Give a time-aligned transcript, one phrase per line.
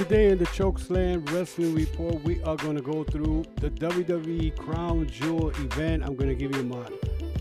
[0.00, 5.06] Today in the Chokeslam Wrestling Report, we are going to go through the WWE Crown
[5.06, 6.02] Jewel event.
[6.02, 6.86] I'm going to give you my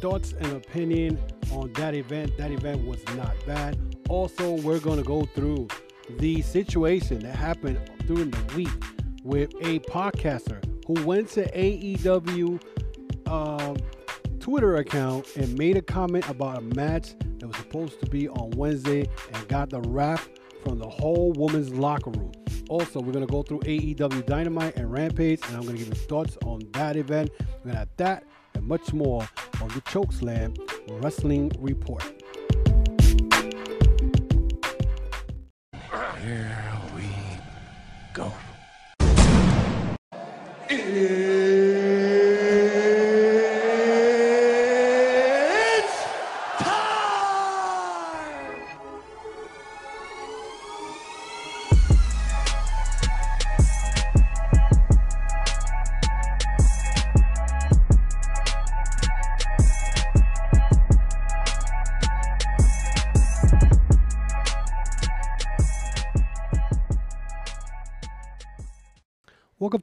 [0.01, 1.17] thoughts and opinion
[1.53, 2.35] on that event.
[2.35, 3.79] That event was not bad.
[4.09, 5.69] Also, we're going to go through
[6.17, 8.83] the situation that happened during the week
[9.23, 12.61] with a podcaster who went to AEW
[13.27, 13.77] um,
[14.41, 18.51] Twitter account and made a comment about a match that was supposed to be on
[18.57, 20.27] Wednesday and got the wrath
[20.61, 22.33] from the whole women's locker room.
[22.69, 25.87] Also, we're going to go through AEW Dynamite and Rampage, and I'm going to give
[25.87, 27.31] you thoughts on that event.
[27.39, 28.23] We're going to have that
[28.53, 29.27] and much more
[29.59, 30.55] on the Chokeslam
[31.01, 32.03] Wrestling Report.
[36.21, 37.09] Here we
[38.13, 38.31] go.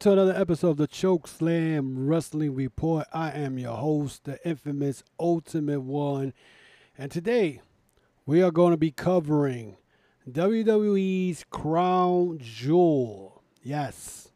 [0.06, 3.08] To another episode of the Choke Slam Wrestling Report.
[3.12, 6.32] I am your host, the infamous Ultimate One,
[6.96, 7.60] and today
[8.24, 9.78] we are going to be covering
[10.30, 13.42] WWE's Crown Jewel.
[13.64, 14.28] Yes,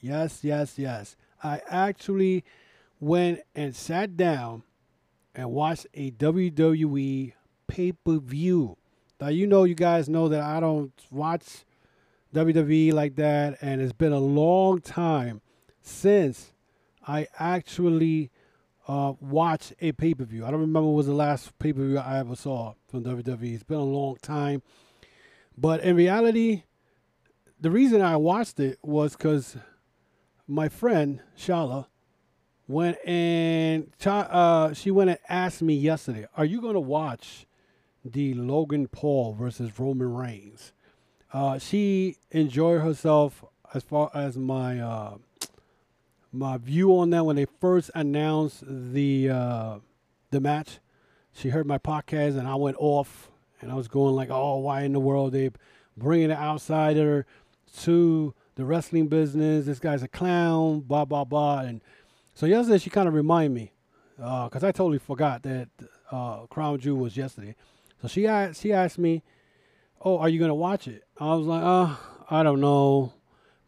[0.00, 1.14] yes, yes, yes.
[1.44, 2.42] I actually
[2.98, 4.62] went and sat down
[5.34, 7.34] and watched a WWE
[7.66, 8.78] pay per view.
[9.20, 11.66] Now, you know, you guys know that I don't watch
[12.34, 15.40] WWE like that, and it's been a long time
[15.80, 16.52] since
[17.06, 18.30] I actually
[18.86, 20.44] uh, watched a pay per view.
[20.44, 23.54] I don't remember what was the last pay per view I ever saw from WWE.
[23.54, 24.62] It's been a long time,
[25.56, 26.64] but in reality,
[27.60, 29.56] the reason I watched it was because
[30.46, 31.86] my friend Shala
[32.66, 37.46] went and uh, she went and asked me yesterday, "Are you going to watch
[38.04, 40.72] the Logan Paul versus Roman Reigns?"
[41.32, 43.44] Uh, she enjoyed herself
[43.74, 45.18] as far as my uh,
[46.32, 49.78] my view on that when they first announced the uh,
[50.30, 50.78] the match.
[51.34, 53.30] She heard my podcast and I went off
[53.60, 55.50] and I was going like, "Oh, why in the world they
[55.96, 57.26] bringing an outsider
[57.80, 59.66] to the wrestling business?
[59.66, 61.60] This guy's a clown." Blah blah blah.
[61.60, 61.82] And
[62.34, 63.72] so yesterday she kind of reminded me
[64.16, 65.68] because I totally forgot that
[66.10, 67.54] uh, Crown Jewel was yesterday.
[68.00, 68.22] So she
[68.54, 69.22] she asked me
[70.02, 71.04] oh, are you gonna watch it?
[71.18, 71.96] I was like, uh,
[72.30, 73.12] I don't know.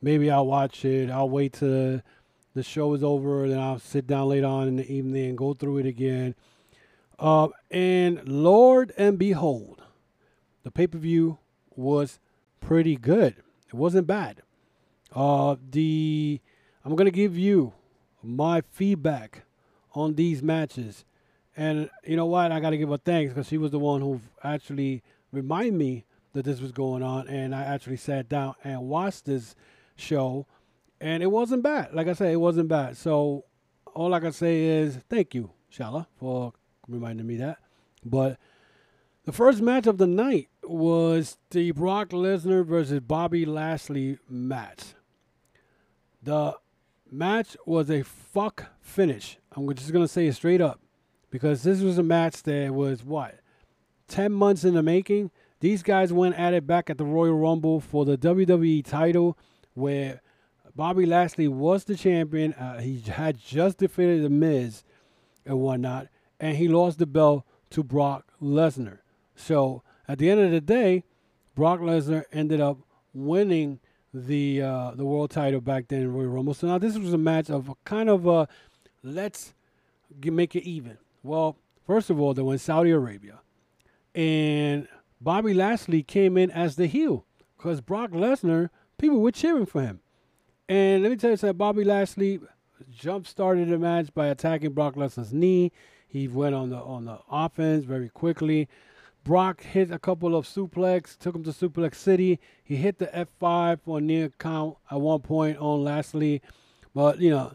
[0.02, 1.10] Maybe I'll watch it.
[1.10, 2.00] I'll wait till
[2.54, 5.54] the show is over, then I'll sit down later on in the evening and go
[5.54, 6.34] through it again.
[7.18, 9.82] Uh, and Lord and behold,
[10.62, 11.38] the pay per view
[11.76, 12.18] was
[12.60, 13.36] pretty good.
[13.68, 14.42] It wasn't bad.
[15.14, 16.40] Uh, the
[16.84, 17.72] I'm gonna give you
[18.22, 19.42] my feedback
[19.94, 21.04] on these matches,
[21.56, 22.52] and you know what?
[22.52, 25.02] I gotta give her thanks because she was the one who actually
[25.32, 29.54] reminded me that this was going on, and I actually sat down and watched this
[29.96, 30.46] show,
[31.00, 31.92] and it wasn't bad.
[31.92, 32.96] Like I said, it wasn't bad.
[32.96, 33.44] So
[33.94, 36.52] all I can say is thank you, Shala, for
[36.88, 37.58] reminding me that.
[38.04, 38.38] But
[39.24, 44.94] the first match of the night was the Brock Lesnar versus Bobby Lashley match.
[46.22, 46.56] The
[47.10, 49.38] match was a fuck finish.
[49.52, 50.80] I'm just gonna say it straight up
[51.30, 53.40] because this was a match that was what
[54.08, 55.30] ten months in the making.
[55.60, 59.36] These guys went at it back at the Royal Rumble for the WWE title,
[59.74, 60.22] where
[60.74, 62.54] Bobby Lashley was the champion.
[62.54, 64.84] Uh, he had just defeated The Miz
[65.44, 69.00] and whatnot, and he lost the belt to Brock Lesnar.
[69.36, 71.04] So at the end of the day,
[71.54, 72.78] Brock Lesnar ended up
[73.12, 73.80] winning
[74.14, 76.54] the uh, the world title back then in Royal Rumble.
[76.54, 78.48] So now this was a match of kind of a
[79.02, 79.52] let's
[80.22, 80.96] make it even.
[81.22, 81.56] Well,
[81.86, 83.40] first of all, they went Saudi Arabia,
[84.14, 84.88] and
[85.20, 90.00] Bobby Lashley came in as the heel because Brock Lesnar, people were cheering for him.
[90.68, 92.40] And let me tell you something, Bobby Lashley
[92.90, 95.72] jump started the match by attacking Brock Lesnar's knee.
[96.08, 98.68] He went on the on the offense very quickly.
[99.22, 102.40] Brock hit a couple of suplex, took him to Suplex City.
[102.64, 106.40] He hit the F5 for a near count at one point on Lashley.
[106.94, 107.52] But, you know,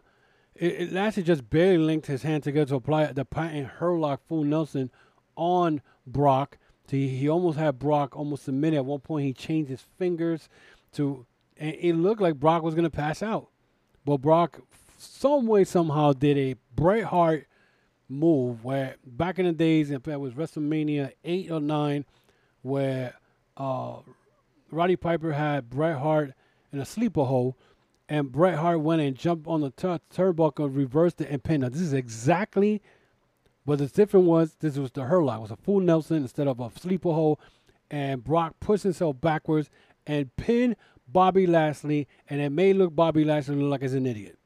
[0.53, 4.21] it, it Lashley just barely linked his hand together to apply the patent Hurt Lock
[4.27, 4.91] full Nelson
[5.35, 6.57] on Brock.
[6.87, 8.77] So he, he almost had Brock almost submitted.
[8.77, 10.49] At one point, he changed his fingers
[10.93, 11.25] to,
[11.57, 13.49] and it looked like Brock was going to pass out.
[14.05, 14.61] But Brock,
[14.97, 17.47] some way, somehow, did a Bret Hart
[18.07, 22.05] move where back in the days, fact, it was WrestleMania 8 or 9,
[22.61, 23.15] where
[23.57, 23.97] uh,
[24.71, 26.33] Roddy Piper had Bret Hart
[26.71, 27.55] in a sleeper hold,
[28.07, 31.63] and Bret Hart went and jumped on the tur- turnbuckle, reversed it, and pinned.
[31.63, 32.81] Now, this is exactly
[33.65, 34.55] what the difference was.
[34.59, 35.39] This was the Hurt Lock.
[35.39, 37.39] It was a full Nelson instead of a sleeper hold,
[37.91, 39.69] and Brock pushed himself backwards
[40.07, 40.75] and pinned
[41.07, 44.37] Bobby Lashley, and it made look Bobby Lashley look like he's an idiot.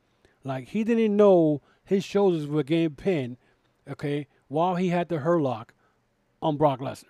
[0.43, 3.37] Like he didn't know his shoulders were getting pinned,
[3.89, 5.73] okay, while he had the Hurt Lock
[6.41, 7.05] on Brock Lesnar.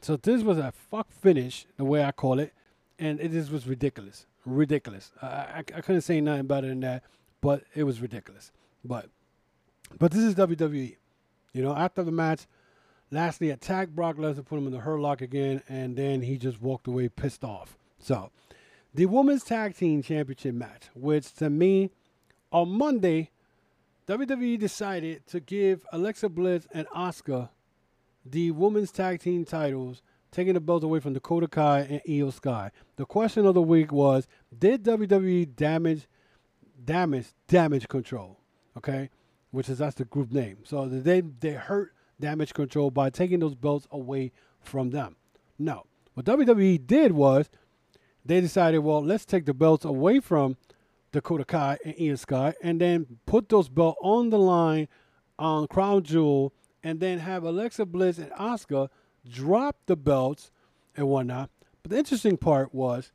[0.00, 2.52] So this was a fuck finish, the way I call it,
[2.98, 5.12] and it just was ridiculous, ridiculous.
[5.22, 7.02] I, I, I couldn't say nothing better than that,
[7.40, 8.52] but it was ridiculous.
[8.84, 9.08] But
[9.98, 10.96] but this is WWE.
[11.56, 12.46] You know, after the match,
[13.10, 16.60] Lashley attacked Brock Lesnar, put him in the Hurt Lock again, and then he just
[16.60, 17.78] walked away pissed off.
[17.98, 18.30] So
[18.92, 21.92] the Women's Tag Team Championship match, which to me,
[22.52, 23.30] on Monday,
[24.06, 27.48] WWE decided to give Alexa Bliss and Asuka
[28.22, 32.70] the Women's Tag Team titles, taking the belt away from Dakota Kai and Iyo Sky.
[32.96, 36.06] The question of the week was: Did WWE damage,
[36.84, 38.40] damage, damage control?
[38.76, 39.08] Okay,
[39.56, 40.58] which is that's the group name.
[40.64, 45.16] So they they hurt damage control by taking those belts away from them.
[45.58, 47.48] No, what WWE did was
[48.22, 50.58] they decided, well, let's take the belts away from
[51.10, 54.88] Dakota Kai and Iyo Sky, and then put those belts on the line
[55.38, 56.52] on Crown Jewel,
[56.82, 58.90] and then have Alexa Bliss and Asuka
[59.26, 60.50] drop the belts
[60.94, 61.48] and whatnot.
[61.82, 63.10] But the interesting part was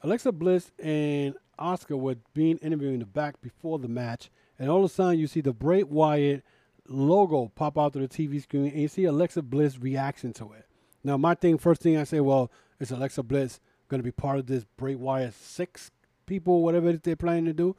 [0.00, 4.78] Alexa Bliss and Asuka were being interviewed in the back before the match, and all
[4.78, 6.44] of a sudden you see the Bray Wyatt
[6.88, 10.66] logo pop out to the TV screen, and you see Alexa Bliss reaction to it.
[11.04, 12.50] Now, my thing, first thing I say, well,
[12.80, 15.90] is Alexa Bliss going to be part of this Bray Wyatt six
[16.26, 17.76] people, whatever they're planning to do?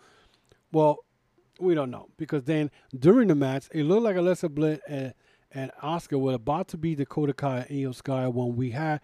[0.72, 1.00] Well,
[1.60, 5.14] we don't know because then during the match, it looked like Alexa Bliss and,
[5.52, 9.02] and Asuka were about to be Dakota Kai and Iyo Sky when we had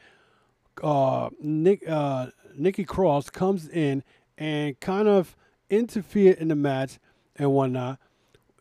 [0.82, 4.04] uh, Nick uh, Nikki Cross comes in
[4.38, 5.36] and kind of
[5.70, 7.00] interfered in the match
[7.38, 8.00] and whatnot,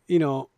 [0.07, 0.49] you know,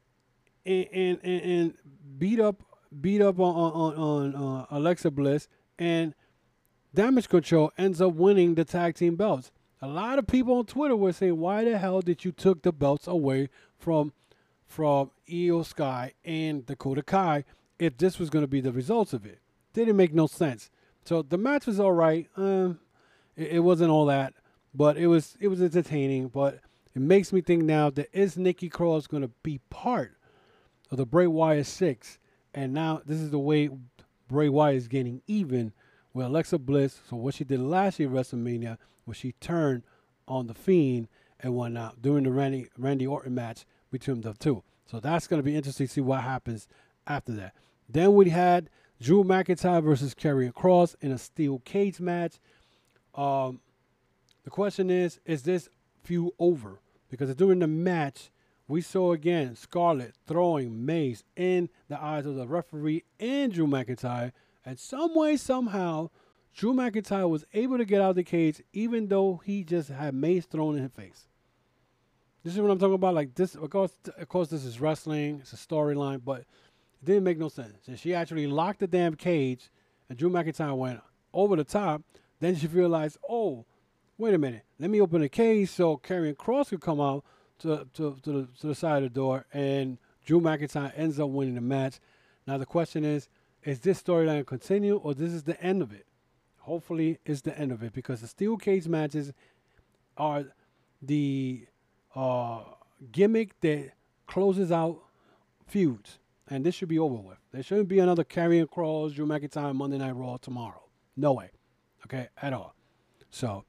[0.66, 1.74] and and, and,
[2.18, 2.64] beat up
[3.02, 5.48] beat up on on, on uh, Alexa Bliss
[5.78, 6.14] and
[6.94, 9.52] Damage Control ends up winning the tag team belts.
[9.82, 12.72] A lot of people on Twitter were saying, "Why the hell did you took the
[12.72, 14.14] belts away from
[14.66, 17.44] from Iyo Sky and Dakota Kai
[17.78, 19.40] if this was going to be the results of it?"
[19.74, 20.72] Didn't make no sense.
[21.04, 22.28] So the match was all right.
[22.38, 22.80] Um,
[23.36, 24.34] it, it wasn't all that,
[24.74, 26.30] but it was it was entertaining.
[26.30, 26.60] But
[26.96, 30.14] it makes me think now that is Nikki Cross going to be part
[30.90, 32.20] of the Bray Wyatt Six,
[32.54, 33.70] and now this is the way
[34.28, 35.74] Bray Wyatt is getting even
[36.14, 37.00] with Alexa Bliss.
[37.10, 39.84] So what she did last year WrestleMania was she turned
[40.28, 41.10] on the Fiend
[41.42, 44.64] and whatnot during the Randy Randy Orton match between the two.
[44.86, 46.68] So that's going to be interesting to see what happens
[47.06, 47.54] after that.
[47.90, 48.70] Then we had
[49.02, 52.36] Drew McIntyre versus Karrion Kross in a steel cage match.
[53.14, 53.60] Um,
[54.44, 55.70] the question is, is this
[56.04, 56.80] feud over?
[57.10, 58.32] Because during the match,
[58.68, 64.32] we saw again Scarlett throwing mace in the eyes of the referee and Drew McIntyre,
[64.66, 66.10] and some way, somehow,
[66.56, 70.16] Drew McIntyre was able to get out of the cage, even though he just had
[70.16, 71.28] mace thrown in his face.
[72.44, 73.14] This is what I'm talking about.
[73.14, 75.40] Like this, of course, of course, this is wrestling.
[75.42, 76.48] It's a storyline, but it
[77.04, 77.88] didn't make no sense.
[77.88, 79.70] And she actually locked the damn cage,
[80.10, 81.02] and Drew McIntyre went
[81.34, 82.02] over the top.
[82.40, 83.66] Then she realized, oh,
[84.18, 87.24] wait a minute, let me open the cage so Karrion Kross could come out
[87.60, 91.30] to to to the, to the side of the door, and Drew McIntyre ends up
[91.30, 92.00] winning the match.
[92.48, 93.28] Now the question is,
[93.64, 96.06] is this storyline continue or this is the end of it?
[96.60, 99.34] Hopefully, it's the end of it because the steel cage matches
[100.18, 100.46] are
[101.02, 101.68] the
[102.16, 102.62] uh,
[103.12, 103.92] gimmick that
[104.26, 105.02] closes out
[105.68, 106.20] feuds,
[106.50, 107.38] and this should be over with.
[107.52, 110.84] There shouldn't be another Karrion Kross, Drew McIntyre Monday Night Raw tomorrow.
[111.16, 111.52] No way,
[112.06, 112.74] okay, at all.
[113.30, 113.66] So,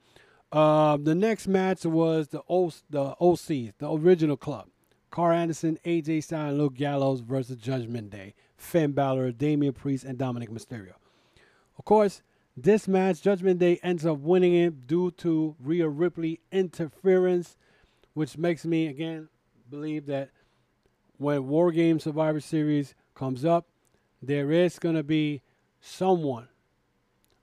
[0.52, 4.68] um, the next match was the o- the OC, the original club.
[5.10, 8.34] Karl Anderson, AJ Styles, Luke Gallows versus Judgment Day.
[8.56, 10.94] Finn Balor, Damian Priest, and Dominik Mysterio.
[11.78, 12.22] Of course,
[12.56, 17.56] this match, Judgment Day ends up winning it due to Rhea Ripley interference,
[18.14, 19.28] which makes me again
[19.68, 20.30] believe that
[21.18, 23.66] when War Games Survivor Series comes up,
[24.22, 25.42] there is going to be
[25.80, 26.48] someone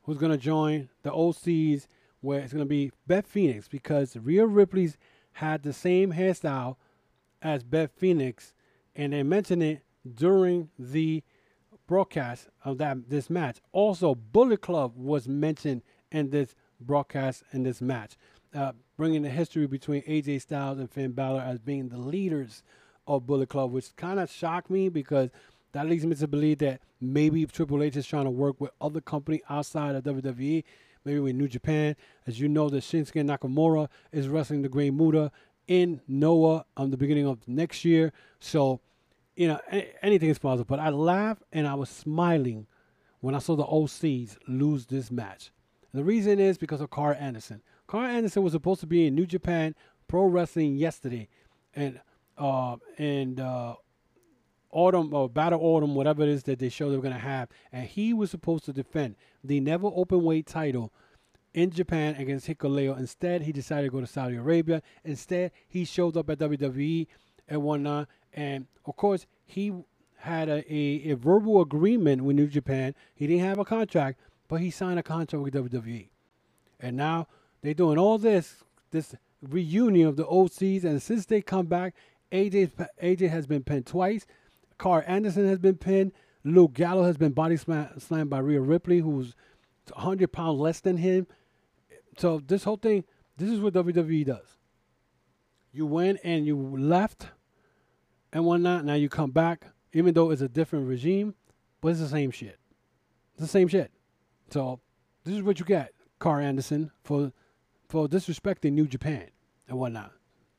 [0.03, 1.87] who's going to join the OCs
[2.23, 4.97] where it's going to be Beth Phoenix because Rhea Ripley's
[5.33, 6.77] had the same hairstyle
[7.41, 8.53] as Beth Phoenix,
[8.95, 9.83] and they mentioned it
[10.15, 11.21] during the
[11.85, 13.59] broadcast of that this match.
[13.73, 18.15] Also, Bullet Club was mentioned in this broadcast in this match,
[18.55, 22.63] uh, bringing the history between AJ Styles and Finn Balor as being the leaders
[23.05, 25.29] of Bullet Club, which kind of shocked me because
[25.73, 29.01] that leads me to believe that maybe Triple H is trying to work with other
[29.01, 30.63] company outside of WWE.
[31.05, 31.95] Maybe with New Japan.
[32.27, 35.31] As you know, that Shinsuke Nakamura is wrestling the Great Muta
[35.67, 38.13] in Noah on the beginning of next year.
[38.39, 38.79] So,
[39.35, 40.65] you know, a- anything is possible.
[40.67, 42.67] But I laughed and I was smiling
[43.19, 45.51] when I saw the OCs lose this match.
[45.93, 47.61] The reason is because of Karl Anderson.
[47.87, 49.75] Karl Anderson was supposed to be in New Japan
[50.07, 51.27] Pro Wrestling yesterday,
[51.75, 51.99] and
[52.37, 53.75] uh, and uh,
[54.73, 58.13] autumn or battle autumn, whatever it is that they show they're gonna have, and he
[58.13, 60.91] was supposed to defend the never open weight title
[61.53, 62.97] in Japan against Hikuleo.
[62.97, 64.81] Instead, he decided to go to Saudi Arabia.
[65.03, 67.07] Instead, he showed up at WWE
[67.47, 69.73] and whatnot, and of course, he
[70.17, 72.95] had a, a, a verbal agreement with New Japan.
[73.13, 76.07] He didn't have a contract, but he signed a contract with WWE.
[76.79, 77.27] And now
[77.61, 80.85] they're doing all this, this reunion of the old OCs.
[80.85, 81.93] And since they come back,
[82.31, 84.25] AJ, AJ has been pinned twice.
[84.77, 86.11] Karl Anderson has been pinned.
[86.43, 89.35] Luke Gallo has been body slam, slammed by Rhea Ripley, who's
[89.93, 91.27] 100 pounds less than him.
[92.17, 93.05] So this whole thing,
[93.37, 94.57] this is what WWE does.
[95.71, 97.27] You win and you left
[98.31, 98.85] and whatnot.
[98.85, 101.33] Now you come back, even though it's a different regime,
[101.81, 102.59] but it's the same shit.
[103.33, 103.91] It's the same shit.
[104.51, 104.79] So
[105.23, 107.31] this is what you get, Karl Anderson, for
[107.89, 109.29] for disrespecting New Japan
[109.67, 110.11] and whatnot.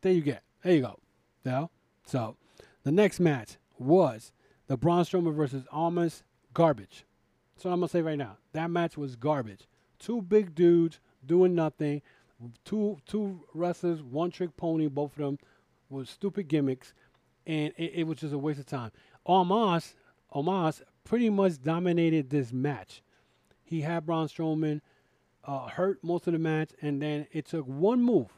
[0.03, 0.43] There you get.
[0.63, 1.01] There you go.
[1.45, 1.67] Yeah.
[2.07, 2.37] So
[2.85, 4.33] the next match was
[4.67, 7.05] the Braun Strowman versus Omos garbage.
[7.57, 9.67] So I'm gonna say right now, that match was garbage.
[9.99, 12.03] Two big dudes doing nothing.
[12.65, 14.89] Two two wrestlers, one trick pony.
[14.89, 15.39] Both of them
[15.89, 16.93] was stupid gimmicks,
[17.47, 18.91] and it, it was just a waste of time.
[19.27, 19.95] Omos,
[20.35, 23.03] Omos pretty much dominated this match.
[23.63, 24.81] He had Braun Strowman
[25.45, 28.29] uh, hurt most of the match, and then it took one move.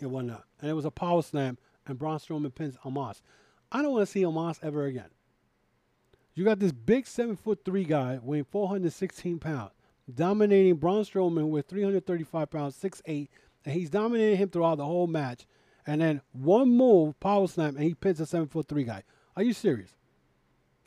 [0.00, 3.22] It up, and it was a power slam, and Braun Strowman pins Omos.
[3.70, 5.10] I don't want to see Omos ever again.
[6.34, 9.72] You got this big seven foot three guy weighing 416 pounds,
[10.14, 13.28] dominating Braun Strowman with 335 pounds, 6'8",
[13.64, 15.46] and he's dominating him throughout the whole match.
[15.86, 19.02] And then one move, power slam, and he pins a seven foot three guy.
[19.36, 19.94] Are you serious?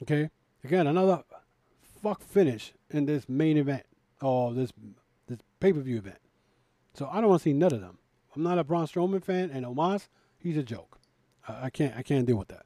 [0.04, 0.30] Okay.
[0.64, 1.24] Again, another
[2.02, 3.84] fuck finish in this main event
[4.22, 4.72] or this
[5.28, 6.20] this pay per view event.
[6.94, 7.98] So I don't want to see none of them.
[8.36, 10.08] I'm not a Braun Strowman fan, and Omos,
[10.38, 11.00] he's a joke.
[11.48, 12.66] I, I can't I can't deal with that.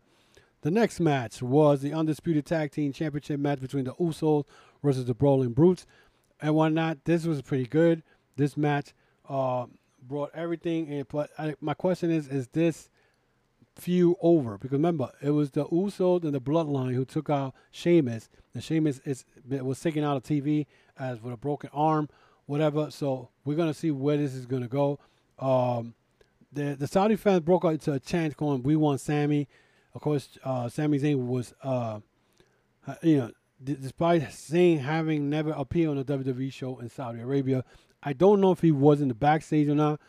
[0.63, 4.45] The next match was the undisputed tag team championship match between the Usos
[4.81, 5.85] versus the Brawling Brutes,
[6.41, 7.03] and whatnot.
[7.03, 8.01] This was pretty good.
[8.37, 8.93] This match
[9.27, 9.65] uh,
[10.01, 11.05] brought everything in.
[11.09, 12.89] But I, my question is: Is this
[13.75, 14.57] feud over?
[14.57, 18.29] Because remember, it was the Usos and the Bloodline who took out Sheamus.
[18.53, 20.65] And Sheamus is was taken out of TV
[20.97, 22.07] as with a broken arm,
[22.45, 22.89] whatever.
[22.89, 24.97] So we're gonna see where this is gonna go.
[25.39, 25.93] Um,
[26.53, 29.49] the the Saudi fans broke out into a chant going, "We want Sammy."
[29.95, 31.99] Of course, uh, Sami Zayn was, uh,
[33.01, 33.31] you know,
[33.63, 37.63] d- despite saying having never appeared on a WWE show in Saudi Arabia,
[38.01, 39.99] I don't know if he was in the backstage or not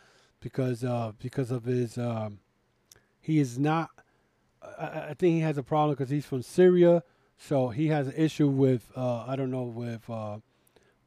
[0.41, 2.39] because uh, because of his um,
[3.21, 3.89] he is not.
[4.79, 7.03] I, I think he has a problem because he's from Syria,
[7.37, 10.37] so he has an issue with uh, I don't know with uh,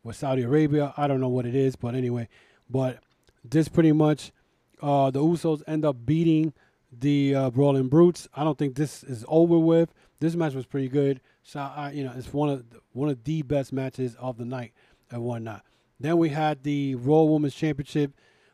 [0.03, 0.95] with Saudi Arabia.
[0.97, 2.29] I don't know what it is, but anyway,
[2.71, 3.01] but
[3.45, 4.33] this pretty much
[4.81, 6.53] uh, the Usos end up beating
[6.93, 8.29] the uh, Brawling Brutes.
[8.35, 9.93] I don't think this is over with.
[10.21, 11.21] This match was pretty good.
[11.43, 14.73] So I, you know, it's one of one of the best matches of the night
[15.11, 15.65] and whatnot.
[16.01, 18.13] Then we had the Raw Women's Championship,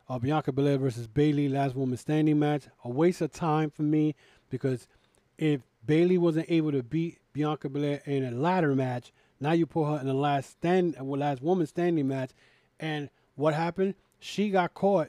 [0.09, 2.65] uh, Bianca Belair versus Bayley, last woman standing match.
[2.85, 4.15] A waste of time for me
[4.51, 4.87] because
[5.39, 9.85] if Bayley wasn't able to beat Bianca Belair in a ladder match, now you put
[9.87, 12.31] her in the last stand, last woman standing match,
[12.81, 13.95] and what happened?
[14.21, 15.09] She got caught.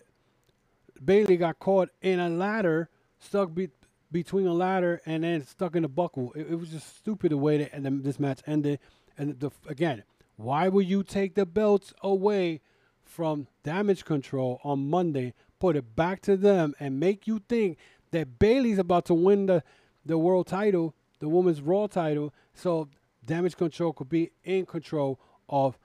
[1.03, 2.89] Bayley got caught in a ladder
[3.25, 3.69] stuck be-
[4.11, 6.31] between a ladder and then stuck in a buckle.
[6.35, 8.79] It, it was just stupid the way that and this match ended.
[9.17, 10.03] And the, again,
[10.35, 12.61] why would you take the belts away
[13.03, 17.77] from Damage Control on Monday, put it back to them, and make you think
[18.11, 19.63] that Bayley's about to win the
[20.05, 22.89] the world title, the women's Raw title, so
[23.25, 25.79] Damage Control could be in control of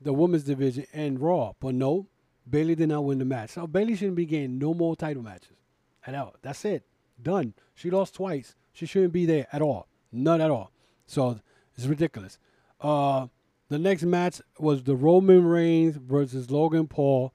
[0.00, 1.52] the women's division and Raw.
[1.60, 2.08] But no,
[2.48, 3.50] Bayley did not win the match.
[3.50, 5.59] So Bayley shouldn't be getting no more title matches
[6.06, 6.34] at all.
[6.42, 6.84] That's it.
[7.22, 7.54] Done.
[7.74, 8.54] She lost twice.
[8.72, 9.88] She shouldn't be there at all.
[10.12, 10.72] None at all.
[11.06, 11.40] So
[11.76, 12.38] it's ridiculous.
[12.80, 13.26] Uh,
[13.68, 17.32] the next match was the Roman Reigns versus Logan Paul.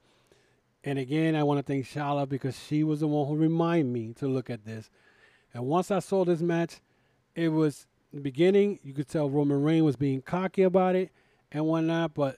[0.83, 4.13] And again, I want to thank Shala because she was the one who reminded me
[4.13, 4.89] to look at this.
[5.53, 6.81] And once I saw this match,
[7.35, 11.11] it was the beginning, you could tell Roman Reigns was being cocky about it
[11.51, 12.37] and whatnot, but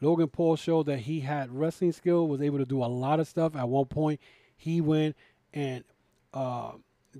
[0.00, 3.26] Logan Paul showed that he had wrestling skill, was able to do a lot of
[3.26, 3.56] stuff.
[3.56, 4.20] At one point,
[4.56, 5.16] he went
[5.52, 5.84] and
[6.34, 6.72] uh,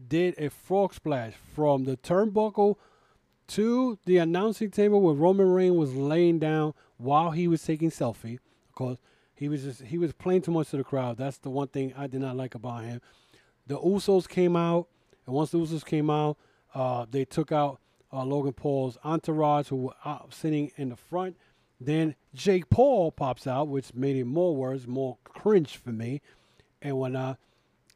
[0.09, 2.77] did a frog splash from the turnbuckle
[3.49, 8.39] to the announcing table where Roman Reigns was laying down while he was taking selfie.
[8.75, 8.99] Cause
[9.35, 11.17] he was just he was playing too much to the crowd.
[11.17, 13.01] That's the one thing I did not like about him.
[13.67, 14.89] The Usos came out,
[15.27, 16.37] and once the Usos came out,
[16.75, 17.81] uh, they took out
[18.13, 21.37] uh, Logan Paul's entourage, who were uh, sitting in the front.
[21.81, 26.23] Then Jake Paul pops out, which made it more worse, more cringe for me,
[26.81, 27.39] and whatnot.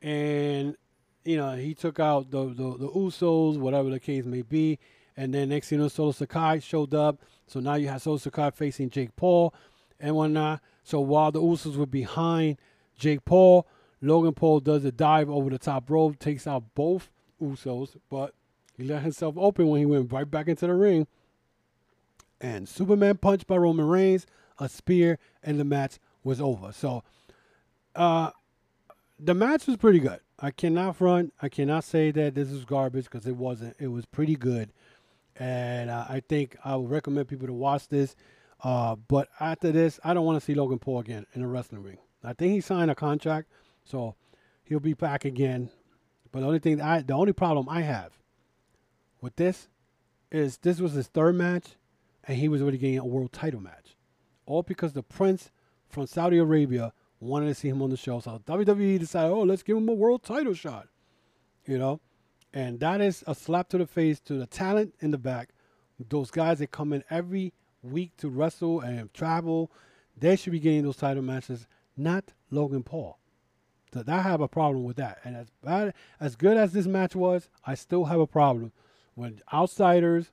[0.02, 0.76] And
[1.25, 4.78] you know, he took out the, the the Usos, whatever the case may be.
[5.16, 7.21] And then next thing you know, Solo Sikoa showed up.
[7.47, 9.52] So now you have Solo Sikoa facing Jake Paul
[9.99, 10.61] and whatnot.
[10.83, 12.57] So while the Usos were behind
[12.97, 13.66] Jake Paul,
[14.00, 18.35] Logan Paul does a dive over the top rope, takes out both Usos, but
[18.76, 21.07] he let himself open when he went right back into the ring.
[22.40, 24.26] And Superman punched by Roman Reigns,
[24.59, 26.73] a spear, and the match was over.
[26.73, 27.02] So
[27.95, 28.30] uh,
[29.23, 30.21] the match was pretty good.
[30.39, 31.35] I cannot front.
[31.43, 33.77] I cannot say that this is garbage because it wasn't.
[33.79, 34.73] It was pretty good,
[35.37, 38.17] and uh, I think I would recommend people to watch this.
[38.62, 41.83] Uh, but after this, I don't want to see Logan Paul again in a wrestling
[41.83, 41.99] ring.
[42.23, 43.49] I think he signed a contract,
[43.85, 44.15] so
[44.65, 45.71] he'll be back again.
[46.33, 48.12] But the only thing I, the only problem I have
[49.21, 49.69] with this
[50.31, 51.77] is this was his third match,
[52.25, 53.97] and he was already getting a world title match,
[54.47, 55.50] all because the Prince
[55.89, 58.21] from Saudi Arabia wanted to see him on the show.
[58.21, 60.89] So WWE decided, oh, let's give him a world title shot.
[61.67, 62.00] You know?
[62.53, 65.50] And that is a slap to the face to the talent in the back.
[66.09, 69.71] Those guys that come in every week to wrestle and travel,
[70.17, 73.19] they should be getting those title matches, not Logan Paul.
[73.93, 75.19] So I have a problem with that.
[75.25, 78.73] And as bad as good as this match was, I still have a problem
[79.15, 80.31] when outsiders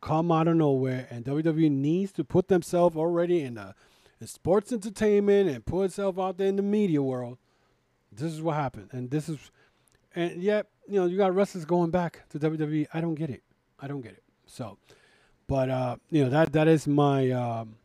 [0.00, 3.74] come out of nowhere and WWE needs to put themselves already in the
[4.20, 7.38] in sports entertainment and put itself out there in the media world.
[8.12, 9.38] This is what happened, and this is,
[10.14, 12.86] and yet you know you got wrestlers going back to WWE.
[12.92, 13.42] I don't get it.
[13.80, 14.24] I don't get it.
[14.46, 14.78] So,
[15.46, 17.76] but uh, you know that that is my um,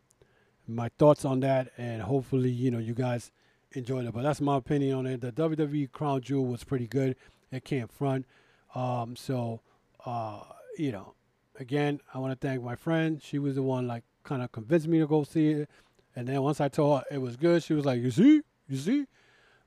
[0.68, 3.32] my thoughts on that, and hopefully you know you guys
[3.74, 4.14] enjoyed it.
[4.14, 5.22] But that's my opinion on it.
[5.22, 7.16] The WWE Crown Jewel was pretty good.
[7.52, 8.26] It came front.
[8.74, 9.62] Um, so
[10.06, 10.40] uh,
[10.78, 11.14] you know,
[11.60, 13.22] again, I want to thank my friend.
[13.22, 15.70] She was the one like kind of convinced me to go see it.
[16.16, 18.78] And then once I told her it was good, she was like, "You see, you
[18.78, 19.06] see,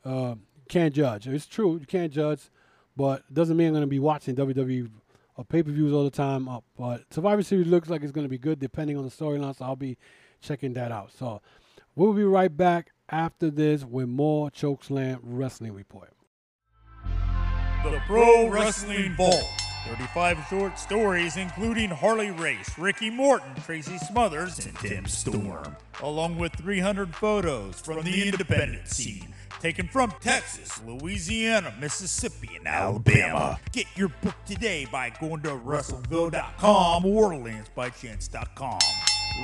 [0.05, 0.35] uh,
[0.69, 1.27] can't judge.
[1.27, 2.51] It's true, you can't judge,
[2.97, 4.91] but doesn't mean I'm going to be watching WWE
[5.37, 6.49] or pay per views all the time.
[6.49, 9.57] Uh, but Survivor Series looks like it's going to be good depending on the storyline,
[9.57, 9.97] so I'll be
[10.41, 11.13] checking that out.
[11.13, 11.41] So
[11.95, 16.13] we'll be right back after this with more Chokeslam Wrestling Report.
[17.85, 19.45] The Pro Wrestling Vault.
[19.89, 26.53] 35 short stories, including Harley Race, Ricky Morton, Tracy Smothers, and Tim Storm, along with
[26.57, 33.59] 300 photos from the independent scene, taken from Texas, Louisiana, Mississippi, and Alabama.
[33.73, 38.79] Get your book today by going to WrestleVille.com or LanceByChance.com.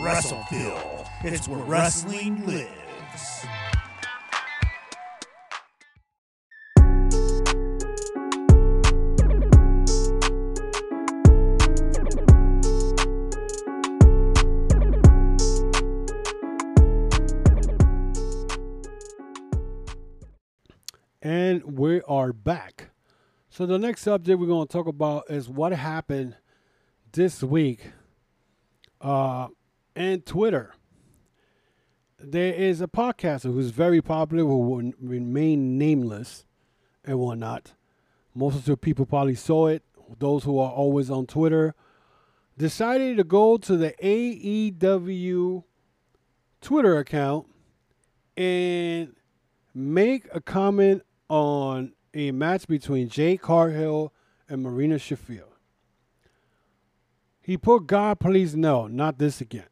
[0.02, 3.46] WrestleVille, it's where wrestling lives.
[22.24, 22.88] Are back.
[23.50, 26.36] So the next subject we're going to talk about is what happened
[27.12, 27.92] this week
[29.02, 29.48] uh,
[29.94, 30.72] and Twitter.
[32.18, 36.46] There is a podcaster who's very popular who will remain nameless
[37.04, 37.74] and whatnot.
[38.34, 39.82] Most of the people probably saw it.
[40.18, 41.74] Those who are always on Twitter
[42.56, 45.64] decided to go to the AEW
[46.62, 47.46] Twitter account
[48.34, 49.14] and
[49.74, 54.12] make a comment on a match between Jade Cargill
[54.48, 55.44] and Marina Shafir.
[57.40, 59.66] He put God, please no, not this again.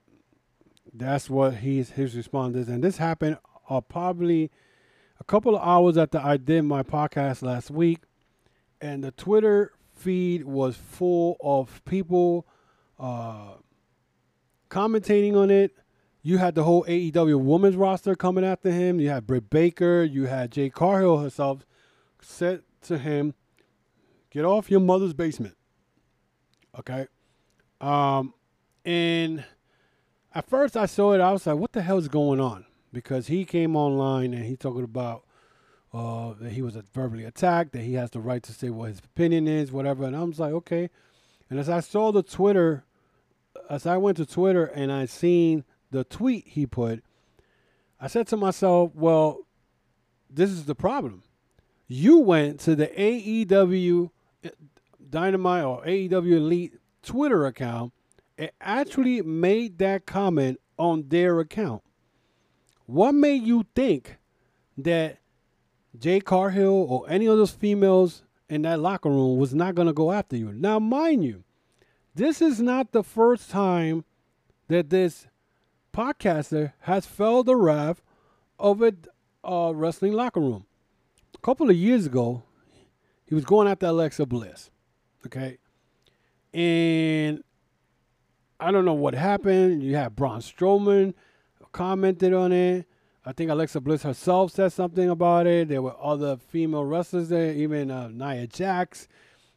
[0.92, 2.68] That's what he's, his response is.
[2.68, 3.38] And this happened
[3.70, 4.50] uh, probably
[5.18, 8.00] a couple of hours after I did my podcast last week.
[8.80, 12.46] And the Twitter feed was full of people
[12.98, 13.54] uh,
[14.68, 15.74] commentating on it.
[16.22, 19.00] You had the whole AEW women's roster coming after him.
[19.00, 20.02] You had Britt Baker.
[20.02, 21.64] You had Jade Cargill herself
[22.22, 23.34] said to him,
[24.30, 25.56] "Get off your mother's basement."
[26.78, 27.06] Okay,
[27.80, 28.34] um,
[28.84, 29.44] and
[30.34, 33.26] at first I saw it, I was like, "What the hell is going on?" Because
[33.26, 35.24] he came online and he talking about
[35.92, 38.98] uh, that he was verbally attacked, that he has the right to say what his
[39.00, 40.04] opinion is, whatever.
[40.04, 40.90] And I was like, okay.
[41.50, 42.84] And as I saw the Twitter,
[43.68, 47.02] as I went to Twitter and I seen the tweet he put,
[48.00, 49.40] I said to myself, well,
[50.30, 51.24] this is the problem.
[51.86, 54.10] You went to the AEW
[55.10, 57.92] Dynamite or AEW Elite Twitter account
[58.38, 61.82] and actually made that comment on their account.
[62.86, 64.16] what made you think
[64.76, 65.18] that
[65.98, 69.92] Jade Cargill or any of those females in that locker room was not going to
[69.92, 70.52] go after you?
[70.52, 71.44] Now, mind you,
[72.14, 74.04] this is not the first time
[74.68, 75.26] that this
[75.92, 78.02] podcaster has felt the wrath
[78.58, 78.94] of a
[79.44, 80.66] uh, wrestling locker room.
[81.42, 82.44] Couple of years ago,
[83.26, 84.70] he was going after Alexa Bliss.
[85.26, 85.58] Okay.
[86.54, 87.42] And
[88.60, 89.82] I don't know what happened.
[89.82, 91.14] You had Braun Strowman
[91.72, 92.86] commented on it.
[93.24, 95.68] I think Alexa Bliss herself said something about it.
[95.68, 99.08] There were other female wrestlers there, even uh, Nia Jax.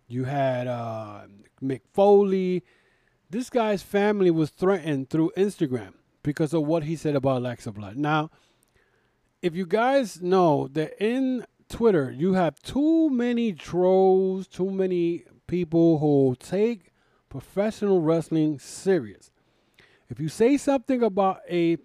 [0.08, 1.22] You had uh,
[1.62, 2.64] Mick Foley.
[3.30, 5.94] This guy's family was threatened through Instagram
[6.24, 7.96] because of what he said about Alexa Bliss.
[7.96, 8.30] Now,
[9.42, 16.00] if you guys know that in Twitter you have too many trolls, too many people
[16.00, 16.92] who take
[17.30, 19.32] professional wrestling serious.
[20.10, 21.78] If you say something about a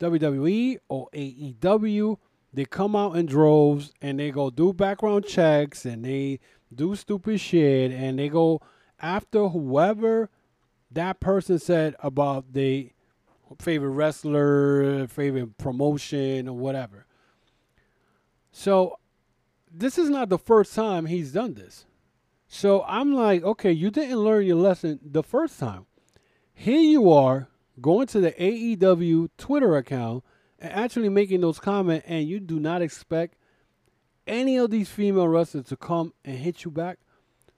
[0.00, 2.18] WWE or AEW,
[2.52, 6.40] they come out in droves and they go do background checks and they
[6.74, 8.60] do stupid shit and they go
[9.00, 10.28] after whoever
[10.90, 12.90] that person said about the
[13.60, 17.06] favorite wrestler, favorite promotion, or whatever.
[18.50, 18.98] So,
[19.74, 21.86] this is not the first time he's done this.
[22.46, 25.86] So, I'm like, okay, you didn't learn your lesson the first time.
[26.52, 27.48] Here you are
[27.80, 30.22] going to the AEW Twitter account
[30.58, 33.36] and actually making those comments, and you do not expect
[34.26, 36.98] any of these female wrestlers to come and hit you back.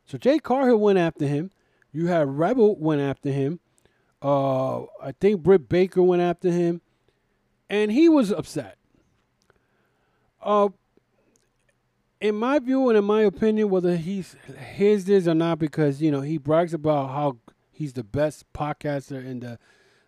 [0.04, 1.50] So, Jade Cargill went after him.
[1.92, 3.58] You had Rebel went after him.
[4.22, 6.82] Uh, I think Britt Baker went after him,
[7.68, 8.78] and he was upset.
[10.40, 10.68] Uh,
[12.24, 16.10] in my view and in my opinion, whether he's his this or not, because you
[16.10, 17.36] know he brags about how
[17.70, 19.58] he's the best podcaster in the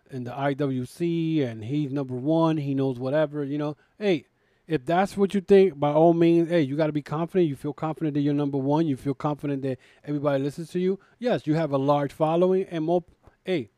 [0.09, 2.57] in the IWC and he's number one.
[2.57, 3.43] He knows whatever.
[3.43, 4.25] You know, hey,
[4.65, 7.47] if that's what you think, by all means, hey, you got to be confident.
[7.47, 8.87] You feel confident that you're number one.
[8.87, 10.99] You feel confident that everybody listens to you.
[11.19, 13.03] Yes, you have a large following, and more.
[13.45, 13.69] Hey,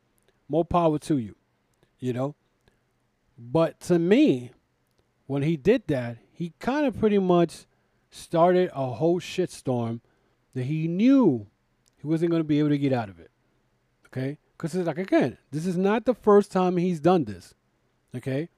[0.48, 1.36] more power to you,
[2.00, 2.36] you know.
[3.38, 4.52] But to me,
[5.28, 7.66] when he did that, he kind of pretty much
[8.10, 10.02] started a whole shitstorm
[10.54, 11.48] that he knew
[11.98, 13.32] he wasn't going to be able to get out of it.
[14.08, 14.38] Okay?
[14.58, 17.54] Because it's like, again, this is not the first time he's done this.
[18.16, 18.50] Okay?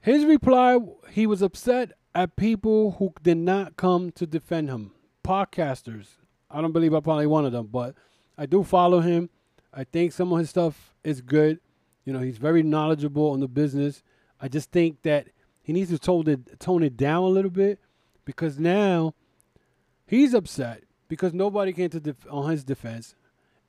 [0.00, 0.78] His reply,
[1.10, 4.92] he was upset at people who did not come to defend him.
[5.24, 6.06] Podcasters.
[6.50, 7.94] I don't believe I'm probably one of them, but
[8.36, 9.28] I do follow him.
[9.72, 11.60] I think some of his stuff is good.
[12.04, 14.02] You know, he's very knowledgeable on the business.
[14.40, 15.28] I just think that
[15.62, 17.78] he needs to tone it, tone it down a little bit
[18.28, 19.14] because now
[20.06, 23.14] he's upset because nobody came to def- on his defense.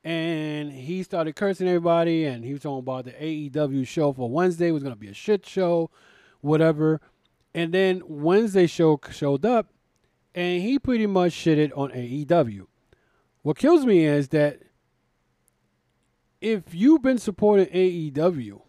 [0.04, 4.72] And he started cursing everybody, and he was talking about the AEW show for Wednesday
[4.72, 5.90] was going to be a shit show,
[6.42, 7.00] whatever.
[7.54, 9.68] And then Wednesday show showed up,
[10.36, 12.68] and he pretty much shitted on AEW.
[13.44, 14.60] What kills me is that
[16.42, 18.60] if you've been supporting AEW,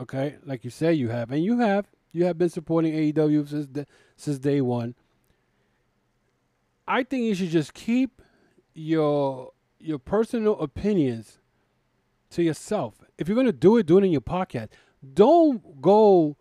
[0.00, 3.68] okay, like you say you have, and you have, you have been supporting AEW since
[3.68, 4.96] the, since day one.
[6.86, 8.22] I think you should just keep
[8.74, 11.38] your your personal opinions
[12.30, 13.02] to yourself.
[13.18, 14.68] If you're gonna do it, do it in your podcast.
[15.14, 16.36] Don't go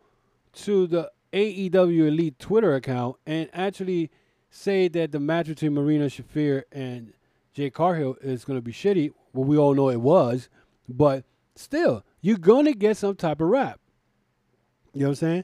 [0.54, 4.12] to the AEW Elite Twitter account and actually
[4.50, 7.14] say that the match between Marina Shafir and
[7.54, 9.12] Jade Cargill is going to be shitty.
[9.34, 10.50] Well, we all know it was,
[10.90, 11.24] but
[11.56, 13.80] still, you're going to get some type of rap.
[14.94, 15.44] You know what I'm saying?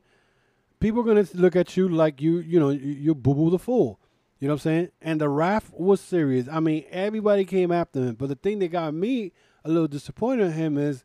[0.79, 3.57] People are going to look at you like you, you know, you're Boo Boo the
[3.59, 3.99] Fool.
[4.39, 4.89] You know what I'm saying?
[5.01, 6.47] And the rap was serious.
[6.51, 8.15] I mean, everybody came after him.
[8.15, 9.31] But the thing that got me
[9.65, 11.03] a little disappointed in him is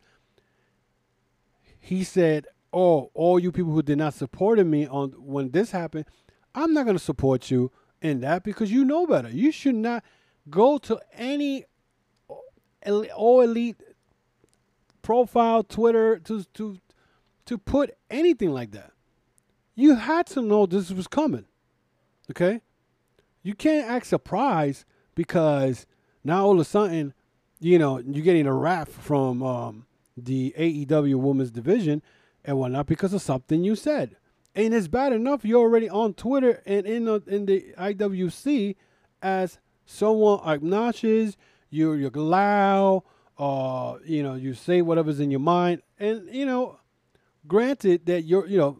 [1.80, 6.04] he said, "Oh, all you people who did not support me on when this happened,
[6.54, 9.30] I'm not going to support you in that because you know better.
[9.30, 10.04] You should not
[10.50, 11.64] go to any
[13.14, 13.80] all elite
[15.00, 16.78] profile Twitter to to
[17.46, 18.92] to put anything like that.
[19.74, 21.46] You had to know this was coming.
[22.30, 22.60] Okay?
[23.42, 25.86] You can't act surprised because
[26.24, 27.14] now all of a sudden,
[27.60, 32.02] you know, you're getting a rap from um, the AEW women's division
[32.44, 34.16] and whatnot because of something you said.
[34.54, 38.76] And it's bad enough you're already on Twitter and in the, in the IWC
[39.22, 41.36] as someone obnoxious,
[41.70, 43.02] you're you're loud,
[43.38, 46.78] uh, you know, you say whatever's in your mind, and you know,
[47.46, 48.78] granted that you're, you know,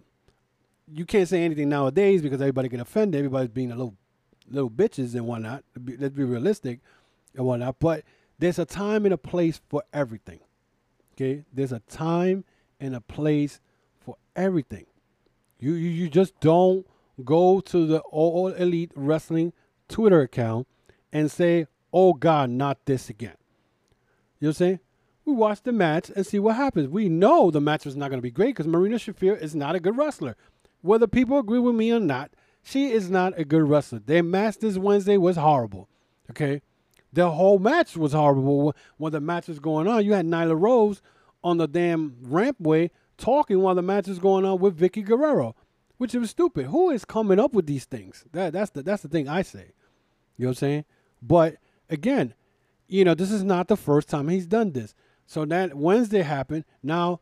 [0.93, 3.19] you can't say anything nowadays because everybody get offended.
[3.19, 3.97] Everybody's being a little
[4.53, 5.65] little bitches and whatnot.
[5.99, 6.81] Let's be realistic
[7.35, 7.77] and whatnot.
[7.79, 8.05] But
[8.39, 10.41] there's a time and a place for everything.
[11.15, 12.45] Okay, there's a time
[12.81, 13.61] and a place
[14.01, 14.87] for everything.
[15.59, 16.87] You you, you just don't
[17.25, 19.53] go to the All Elite Wrestling
[19.89, 20.67] Twitter account
[21.13, 23.37] and say, "Oh God, not this again."
[24.41, 24.81] You know what I'm saying?
[25.25, 26.89] We watch the match and see what happens.
[26.89, 29.77] We know the match was not going to be great because Marina Shafir is not
[29.77, 30.37] a good wrestler.
[30.81, 34.01] Whether people agree with me or not, she is not a good wrestler.
[34.01, 35.89] Their match this Wednesday was horrible.
[36.31, 36.63] Okay,
[37.13, 38.75] the whole match was horrible.
[38.97, 41.03] When the match was going on, you had Nyla Rose
[41.45, 45.55] on the damn rampway talking while the match was going on with Vickie Guerrero,
[45.99, 46.67] which was stupid.
[46.67, 48.25] Who is coming up with these things?
[48.33, 49.73] That that's the that's the thing I say.
[50.39, 50.85] You know what I'm saying?
[51.21, 51.57] But
[51.91, 52.35] again,
[52.89, 54.95] you know, this is not the first time he's done this.
[55.27, 56.65] So that Wednesday happened.
[56.83, 57.21] Now,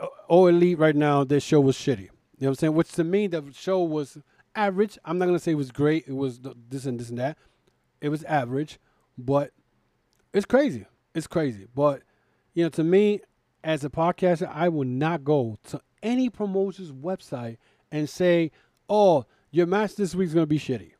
[0.00, 2.00] uh, O Elite right now, their show was shitty.
[2.38, 2.74] You know what I'm saying?
[2.74, 4.18] Which to me, the show was
[4.54, 4.98] average.
[5.04, 6.04] I'm not gonna say it was great.
[6.06, 7.38] It was this and this and that.
[8.00, 8.78] It was average,
[9.16, 9.52] but
[10.32, 10.86] it's crazy.
[11.14, 11.66] It's crazy.
[11.74, 12.02] But
[12.54, 13.20] you know, to me,
[13.62, 17.56] as a podcaster, I will not go to any promoter's website
[17.90, 18.50] and say,
[18.88, 20.92] "Oh, your match this week is gonna be shitty."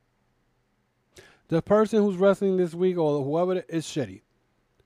[1.49, 4.23] The person who's wrestling this week or whoever is shitty.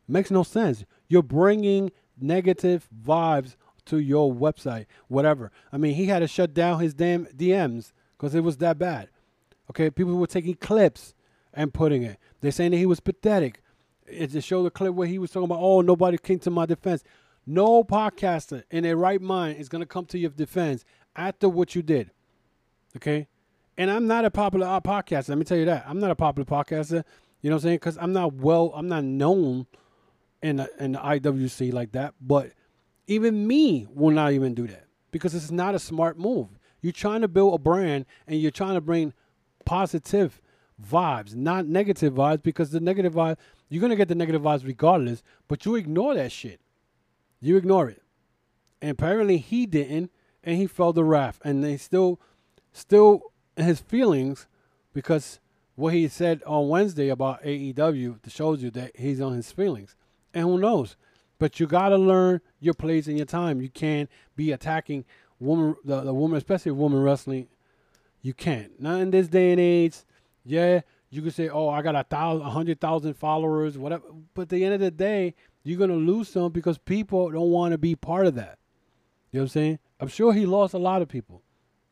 [0.09, 0.85] Makes no sense.
[1.09, 5.50] You're bringing negative vibes to your website, whatever.
[5.72, 9.09] I mean, he had to shut down his damn DMs because it was that bad.
[9.70, 11.14] Okay, people were taking clips
[11.54, 12.18] and putting it.
[12.40, 13.62] They're saying that he was pathetic.
[14.07, 16.66] It just showed a clip where he was talking about, oh, nobody came to my
[16.66, 17.04] defense.
[17.46, 21.74] No podcaster in their right mind is going to come to your defense after what
[21.74, 22.11] you did.
[22.96, 23.28] Okay?
[23.76, 25.31] And I'm not a popular uh, podcaster.
[25.31, 25.85] Let me tell you that.
[25.87, 27.04] I'm not a popular podcaster.
[27.40, 27.76] You know what I'm saying?
[27.76, 29.66] Because I'm not well, I'm not known
[30.42, 32.14] in in the IWC like that.
[32.20, 32.52] But
[33.07, 36.58] even me will not even do that because it's not a smart move.
[36.81, 39.12] You're trying to build a brand and you're trying to bring
[39.64, 40.41] positive
[40.83, 43.37] vibes, not negative vibes, because the negative vibe,
[43.69, 46.61] you're going to get the negative vibes regardless, but you ignore that shit.
[47.41, 48.03] You ignore it.
[48.81, 50.11] And apparently he didn't,
[50.45, 51.41] and he felt the wrath.
[51.45, 52.21] And they still,
[52.73, 54.47] still his feelings,
[54.93, 55.41] because
[55.75, 59.97] what he said on Wednesday about AEW shows you that he's on his feelings.
[60.33, 60.97] And who knows?
[61.38, 63.61] But you got to learn your place and your time.
[63.61, 65.05] You can't be attacking
[65.40, 67.48] woman, the, the woman, especially woman wrestling.
[68.22, 68.81] You can't.
[68.81, 69.96] Not in this day and age.
[70.44, 74.42] Yeah, you can say, "Oh, I got a thousand, a hundred thousand followers, whatever." But
[74.42, 77.79] at the end of the day, you're gonna lose some because people don't want to
[77.79, 78.59] be part of that.
[79.31, 79.79] You know what I'm saying?
[80.01, 81.42] I'm sure he lost a lot of people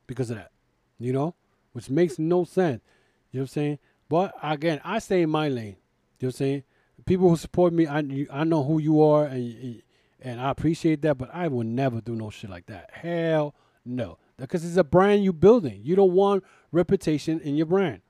[0.06, 0.50] because of that.
[0.98, 1.34] You know,
[1.72, 2.82] which makes no sense.
[3.30, 3.78] You know what I'm saying?
[4.08, 5.76] But again, I stay in my lane.
[6.18, 6.62] You know what I'm saying?
[7.04, 9.82] People who support me, I I know who you are, and
[10.20, 11.18] and I appreciate that.
[11.18, 12.90] But I will never do no shit like that.
[12.92, 15.80] Hell no, because it's a brand you building.
[15.82, 18.02] You don't want reputation in your brand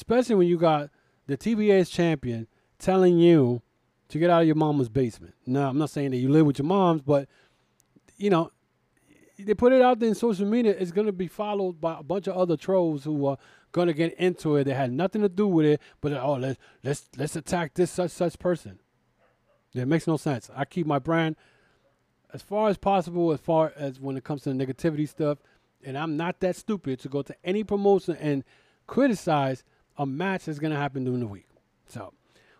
[0.00, 0.88] especially when you got
[1.26, 2.46] the TBS champion
[2.78, 3.60] telling you
[4.08, 5.34] to get out of your mama's basement.
[5.46, 7.28] Now, I'm not saying that you live with your moms, but
[8.16, 8.50] you know,
[9.38, 10.74] they put it out there in social media.
[10.78, 13.38] It's going to be followed by a bunch of other trolls who are
[13.72, 14.64] going to get into it.
[14.64, 18.10] They had nothing to do with it, but oh, let's let's let's attack this such
[18.10, 18.78] such person.
[19.72, 20.50] Yeah, it makes no sense.
[20.54, 21.36] I keep my brand
[22.32, 25.38] as far as possible, as far as when it comes to the negativity stuff,
[25.84, 28.44] and I'm not that stupid to go to any promotion and
[28.86, 29.64] criticize
[29.96, 31.48] a match that's going to happen during the week.
[31.88, 32.12] So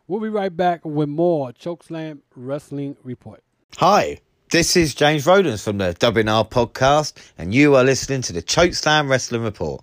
[0.07, 3.42] we'll be right back with more Chokeslam Wrestling Report.
[3.79, 4.20] Hi,
[4.51, 9.09] this is James Rodens from the WNR podcast, and you are listening to the Chokeslam
[9.09, 9.83] Wrestling Report.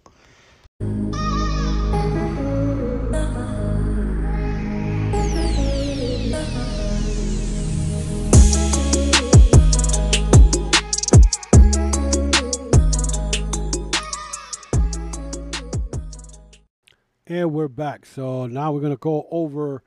[17.29, 18.05] And we're back.
[18.05, 19.83] So now we're going to go over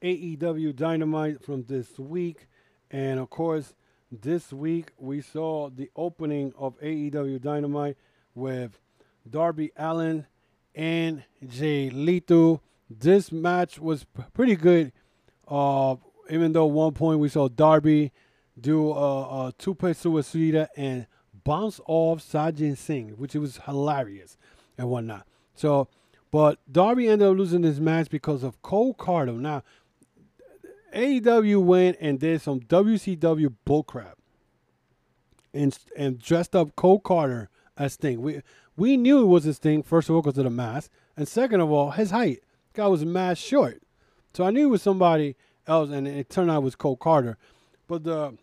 [0.00, 2.46] AEW Dynamite from this week.
[2.88, 3.74] And of course,
[4.12, 7.96] this week we saw the opening of AEW Dynamite
[8.32, 8.78] with
[9.28, 10.26] Darby Allin
[10.72, 12.62] and Jay Lethal.
[12.88, 14.92] This match was pretty good.
[15.48, 15.96] Uh,
[16.30, 18.12] even though one point we saw Darby
[18.60, 21.08] do a, a two-play suicida and
[21.42, 24.38] bounce off Sajin Singh, which was hilarious
[24.78, 25.26] and whatnot.
[25.56, 25.88] So
[26.34, 29.38] but Darby ended up losing this match because of Cole Karter.
[29.38, 29.62] Now,
[30.92, 34.14] AEW went and did some WCW bullcrap
[35.52, 37.46] and and dressed up Cole Karter
[37.78, 38.20] as Sting.
[38.20, 38.42] We
[38.76, 41.60] we knew it was his thing first of all because of the mask, and second
[41.60, 42.42] of all, his height.
[42.72, 43.80] Guy was a short,
[44.32, 45.36] so I knew it was somebody
[45.68, 47.36] else, and it turned out it was Cole Karter.
[47.86, 48.36] But the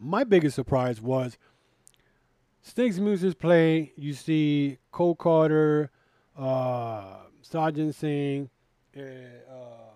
[0.00, 1.38] my biggest surprise was
[2.62, 3.92] Sting's music play.
[3.94, 5.90] You see Cole Karter
[6.40, 8.48] uh, Sajin Singh,
[8.94, 9.92] and uh,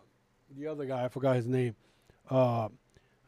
[0.57, 1.75] the other guy, I forgot his name,
[2.31, 2.69] uh,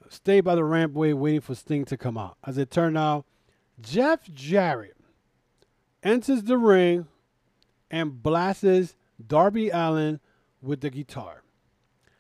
[0.09, 2.37] stayed by the rampway waiting for Sting to come out.
[2.45, 3.25] As it turned out,
[3.81, 4.97] Jeff Jarrett
[6.03, 7.07] enters the ring
[7.91, 10.21] and blasts Darby Allin
[10.61, 11.43] with the guitar.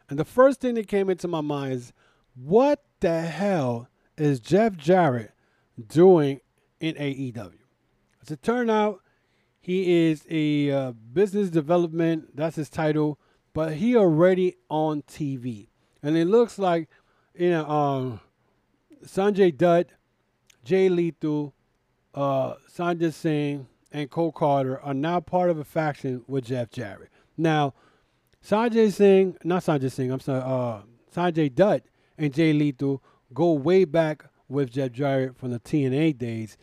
[0.09, 1.93] And the first thing that came into my mind is
[2.35, 5.33] what the hell is Jeff Jarrett
[5.89, 6.41] doing
[6.81, 7.59] in AEW?
[8.23, 9.01] As it turned out,
[9.66, 13.18] he is a uh, business development, that's his title,
[13.52, 15.66] but he already on TV.
[16.05, 16.88] And it looks like,
[17.35, 18.20] you know, um,
[19.05, 19.88] Sonjay Dutt,
[20.62, 21.52] Jay Lethal,
[22.14, 27.11] uh, Sanjay Singh, and Cole Karter are now part of a faction with Jeff Jarrett.
[27.37, 27.74] Now,
[28.48, 31.83] Sanjay Singh, not Sanjay Singh, I'm sorry, uh, Sonjay Dutt
[32.16, 33.02] and Jay Lethal
[33.35, 36.57] go way back with Jeff Jarrett from the TNA days.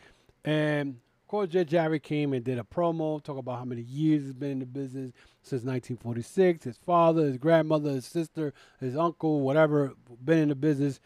[0.45, 0.99] And
[1.33, 4.51] course, Jeff Jarrett came and did a promo, talk about how many years he's been
[4.51, 6.63] in the business since 1946.
[6.63, 9.93] His father, his grandmother, his sister, his uncle, whatever,
[10.23, 10.99] been in the business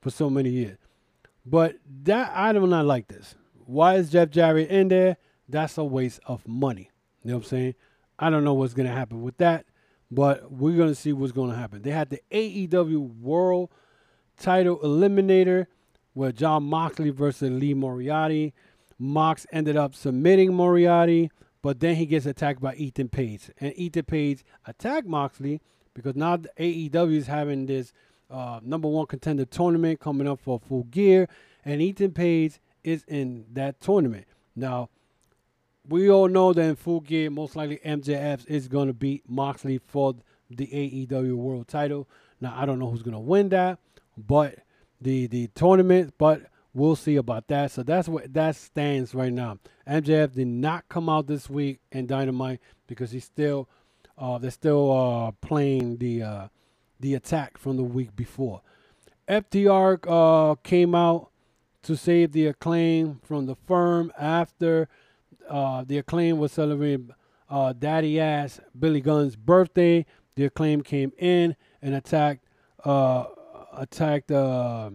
[0.00, 0.78] for so many years.
[1.44, 3.34] But that I do not like this.
[3.66, 5.18] Why is Jeff Jarrett in there?
[5.50, 6.90] That's a waste of money.
[7.22, 7.74] You know what I'm saying?
[8.18, 9.66] I don't know what's gonna happen with that,
[10.10, 11.82] but we're gonna see what's gonna happen.
[11.82, 13.68] They had the AEW World
[14.38, 15.66] Title Eliminator
[16.14, 18.54] with Jon Moxley versus Lee Moriarty.
[18.98, 21.30] Mox ended up submitting Moriarty,
[21.62, 25.60] but then he gets attacked by Ethan Page, and Ethan Page attacked Moxley
[25.94, 27.92] because now AEW is having this
[28.30, 31.28] uh, number one contender tournament coming up for full gear,
[31.64, 34.26] and Ethan Page is in that tournament.
[34.56, 34.90] Now,
[35.88, 39.78] we all know that in full gear, most likely MJF is going to beat Moxley
[39.78, 40.14] for
[40.50, 42.08] the AEW World Title.
[42.40, 43.78] Now, I don't know who's going to win that,
[44.16, 44.58] but
[45.00, 46.42] the the tournament, but
[46.74, 47.70] we'll see about that.
[47.70, 49.58] So that's what that stands right now.
[49.88, 53.68] MJF did not come out this week in Dynamite because he's still
[54.18, 56.48] uh, they're still uh, playing the uh,
[57.00, 58.62] the attack from the week before.
[59.28, 61.30] FTR uh, came out
[61.82, 64.88] to save the acclaim from the firm after
[65.48, 67.10] uh, the acclaim was celebrating
[67.50, 70.06] uh, Daddy Ass Billy Gunn's birthday.
[70.36, 72.44] The acclaim came in and attacked
[73.76, 74.90] attacked uh,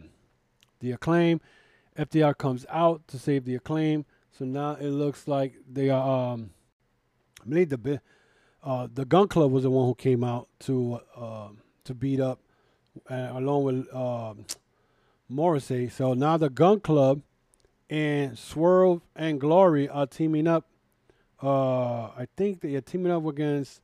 [0.79, 1.41] the acclaim.
[1.99, 4.05] FTR comes out to save the acclaim.
[4.31, 6.33] So now it looks like they are.
[6.33, 6.51] Um,
[7.41, 8.01] I believe the
[8.63, 11.49] uh, the Gunn Club was the one who came out to uh,
[11.83, 12.39] to beat up,
[13.09, 14.33] uh, along with uh,
[15.27, 15.89] Morrissey.
[15.89, 17.21] So now the Gunn Club
[17.89, 20.67] and Swerve and Glory are teaming up.
[21.43, 23.81] Uh, I think they are teaming up against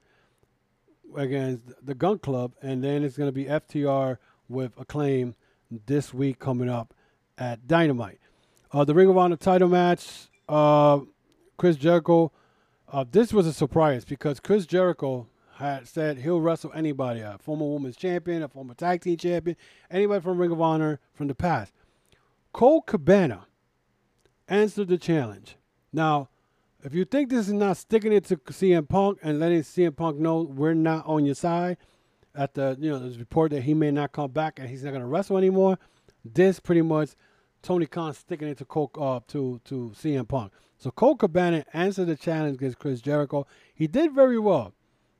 [1.17, 5.35] against the Gunn Club, and then it's going to be FTR with Acclaim
[5.85, 6.93] this week coming up
[7.37, 8.19] at Dynamite.
[8.71, 10.99] Uh, the Ring of Honor title match, uh,
[11.57, 12.31] Chris Jericho.
[12.91, 17.65] Uh, this was a surprise because Chris Jericho had said he'll wrestle anybody, a former
[17.65, 19.55] women's champion, a former tag team champion,
[19.89, 21.71] anybody from Ring of Honor from the past.
[22.51, 23.47] Colt Cabana
[24.47, 25.55] answered the challenge.
[25.93, 26.29] Now,
[26.83, 30.17] if you think this is not sticking it to CM Punk and letting CM Punk
[30.17, 31.77] know we're not on your side,
[32.35, 34.91] at the you know there's report that he may not come back and he's not
[34.91, 35.79] going to wrestle anymore.
[36.33, 37.11] This pretty much
[37.61, 40.51] Tony Khan sticking it to Colt uh, to to CM Punk.
[40.77, 43.47] So Colt Cabana answered the challenge against Chris Jericho.
[43.73, 44.73] He did very well.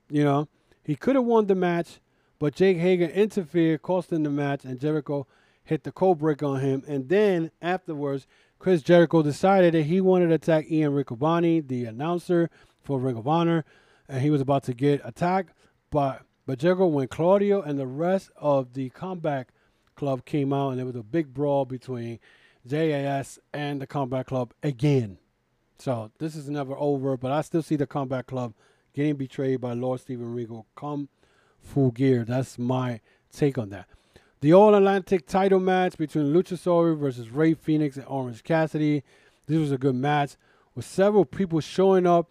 [0.08, 0.48] You know,
[0.82, 2.00] he could have won the match,
[2.38, 5.26] but Jake Hager interfered, costing the match, and Jericho
[5.64, 6.84] hit the code break on him.
[6.86, 8.26] And then afterwards,
[8.58, 12.50] Chris Jericho decided that he wanted to attack Ian Riccaboni, the announcer
[12.82, 13.64] for Ring of Honor,
[14.08, 15.52] and he was about to get attacked.
[15.90, 19.48] But but Jericho, went Claudio and the rest of the Combat
[19.96, 22.20] Club came out, and there was a big brawl between
[22.66, 25.18] JAS and the Combat Club again.
[25.78, 28.54] So this is never over, but I still see the Combat Club
[28.94, 31.08] getting betrayed by Lord Steven Regal come
[31.60, 32.24] full gear.
[32.24, 33.00] That's my
[33.32, 33.86] take on that.
[34.40, 39.02] The All Atlantic title match between Luchasaurus versus Rey Fenix and Orange Cassidy.
[39.46, 40.36] This was a good match
[40.74, 42.30] with several people showing up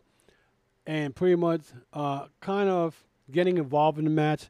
[0.86, 1.62] and pretty much
[1.93, 4.49] uh, kind of getting involved in the match.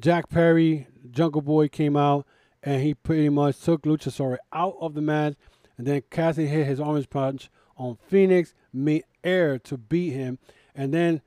[0.00, 2.26] Jack Perry, Jungle Boy came out
[2.62, 5.34] and he pretty much took Luchasaurus out of the match.
[5.76, 10.38] And then Cassidy hit his orange punch on Fenix made air to beat him.
[10.74, 11.22] And then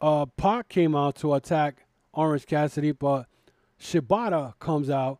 [0.00, 3.26] uh, Pac came out to attack Orange Cassidy, but
[3.80, 5.18] Shibata comes out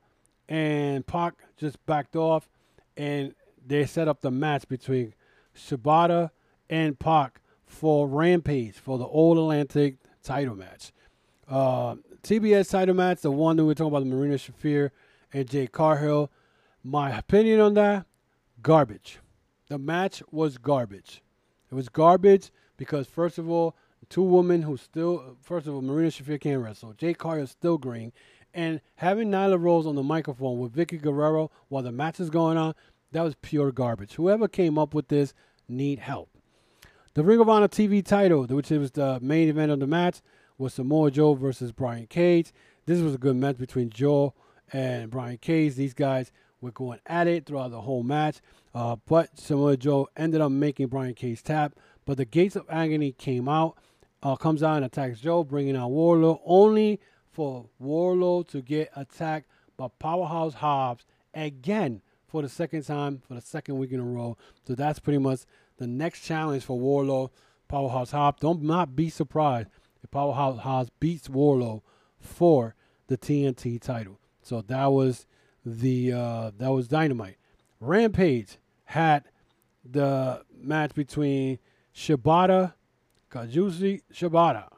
[0.49, 2.49] and Pac just backed off,
[2.97, 3.35] and
[3.65, 5.15] they set up the match between
[5.57, 6.31] Shibata
[6.69, 10.93] and Pac for Rampage for the All Atlantic title match.
[11.49, 14.91] Uh, TBS title match, the one that we are talking about, the Marina Shafir
[15.33, 16.31] and Jade Cargill.
[16.85, 18.07] My opinion on that,
[18.63, 19.19] garbage.
[19.69, 21.23] The match was garbage.
[21.71, 23.77] It was garbage because, first of all,
[24.09, 26.93] two women who still, first of all, Marina Shafir can't wrestle.
[26.93, 28.13] Jay Cargill is still green.
[28.53, 32.59] And having Nyla Rose on the microphone with Vickie Guerrero while the match is going
[32.59, 32.75] on,
[33.13, 34.15] That was pure garbage.
[34.15, 35.35] Whoever came up with this
[35.69, 36.31] need help.
[37.15, 40.23] The Ring of Honor TV title, which was the main event of the match,
[40.57, 42.53] was Samoa Joe versus Brian Cage.
[42.87, 44.35] This was a good match between Joe
[44.73, 45.75] and Brian Cage.
[45.75, 48.41] These guys were going at it throughout the whole match,
[48.75, 51.75] uh, but Samoa Joe ended up making Brian Cage tap.
[52.05, 53.77] But the Gates of Agony came out,
[54.23, 57.01] uh, comes out and attacks Joe, bringing out Wardlow, only
[57.31, 61.05] for Wardlow to get attacked by Powerhouse Hobbs
[61.35, 64.37] again for the second time for the second week in a row.
[64.67, 65.41] So that's pretty much
[65.79, 67.31] the next challenge for Wardlow,
[67.69, 68.41] Powerhouse Hobbs.
[68.41, 69.69] Don't not be surprised
[70.03, 71.83] if Powerhouse Hobbs beats Wardlow
[72.19, 72.75] for
[73.09, 74.19] the TNT title.
[74.43, 75.27] So that was
[75.65, 77.37] the uh, that was Dynamite.
[77.81, 79.25] Rampage had
[79.85, 81.59] the match between
[81.95, 82.75] Shibata,
[83.31, 84.69] Kazuchi Shibata,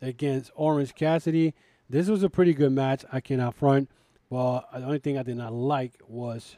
[0.00, 1.54] against Orange Cassidy.
[1.88, 3.04] This was a pretty good match.
[3.12, 3.90] I cannot front.
[4.30, 6.56] But the only thing I did not like was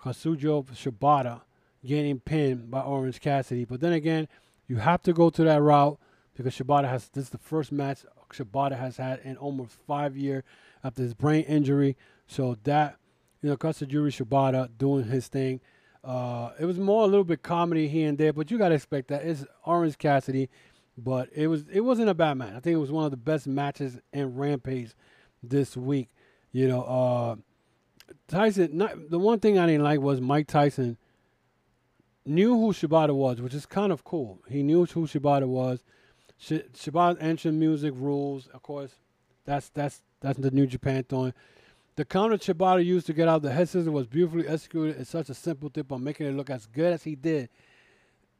[0.00, 1.42] Kazuchika Shibata
[1.84, 3.64] getting pinned by Orange Cassidy.
[3.64, 4.28] But then again,
[4.68, 5.98] you have to go to that route
[6.36, 10.44] because Shibata has this is the first match Shibata has had in almost five years
[10.82, 11.96] after his brain injury.
[12.26, 12.96] So that
[13.42, 15.60] you know, Katsuyori Shibata doing his thing.
[16.04, 19.08] Uh, it was more a little bit comedy here and there, but you gotta expect
[19.08, 19.24] that.
[19.24, 20.48] It's Orange Cassidy,
[20.96, 22.54] but it was it wasn't a bad match.
[22.54, 24.92] I think it was one of the best matches in Rampage
[25.42, 26.08] this week.
[26.52, 27.36] You know, uh,
[28.26, 28.76] Tyson.
[28.76, 30.96] Not, the one thing I didn't like was Mike Tyson
[32.24, 34.40] knew who Shibata was, which is kind of cool.
[34.48, 35.82] He knew who Shibata was.
[36.38, 38.94] Sh- Shibata's entrance music rules, of course.
[39.44, 41.32] That's that's that's the New Japan thing.
[41.96, 45.00] The counter Shibata used to get out the head scissors was beautifully executed.
[45.00, 47.48] It's such a simple tip on making it look as good as he did.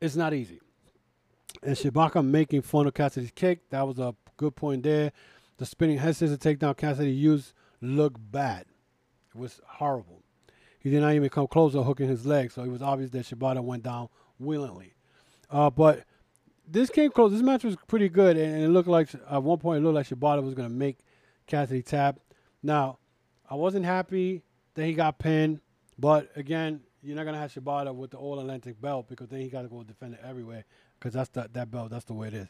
[0.01, 0.61] It's not easy.
[1.62, 5.12] And Shibata making fun of Cassidy's kick, that was a good point there.
[5.57, 8.66] The spinning head scissors takedown Cassidy used looked bad.
[9.35, 10.22] It was horrible.
[10.79, 13.26] He did not even come close to hooking his leg, so it was obvious that
[13.26, 14.09] Shibata went down
[14.39, 14.95] willingly.
[15.51, 16.05] Uh, but
[16.66, 17.33] this came close.
[17.33, 20.09] This match was pretty good, and it looked like at one point it looked like
[20.09, 20.99] Shibata was going to make
[21.49, 22.20] Cassidy tap.
[22.62, 22.99] Now,
[23.51, 24.42] I wasn't happy
[24.74, 25.61] that he got pinned,
[25.99, 29.49] but again, you're not to have Shibata with the All Atlantic belt because then he
[29.49, 30.64] got to go defend it everywhere
[30.99, 31.90] because that's the, that belt.
[31.90, 32.49] That's the way it is.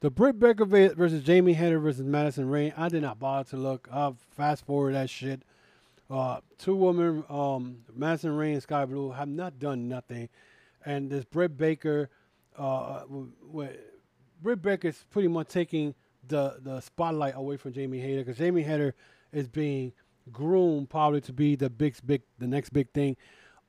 [0.00, 2.74] The Britt Baker versus Jamie Hayter versus Madison Rayne.
[2.76, 3.88] I did not bother to look.
[3.90, 5.42] I'll fast forward that shit.
[6.10, 10.28] Uh, two women, um, Madison Rayne and Skye Blue, have not done nothing.
[10.84, 12.10] And this Britt Baker,
[12.58, 13.04] uh,
[14.42, 15.94] Britt Baker is pretty much taking
[16.28, 18.94] the, the spotlight away from Jamie Hayter because Jamie Hayter
[19.32, 19.92] is being
[20.32, 23.16] groomed probably to be the big, big, the next big thing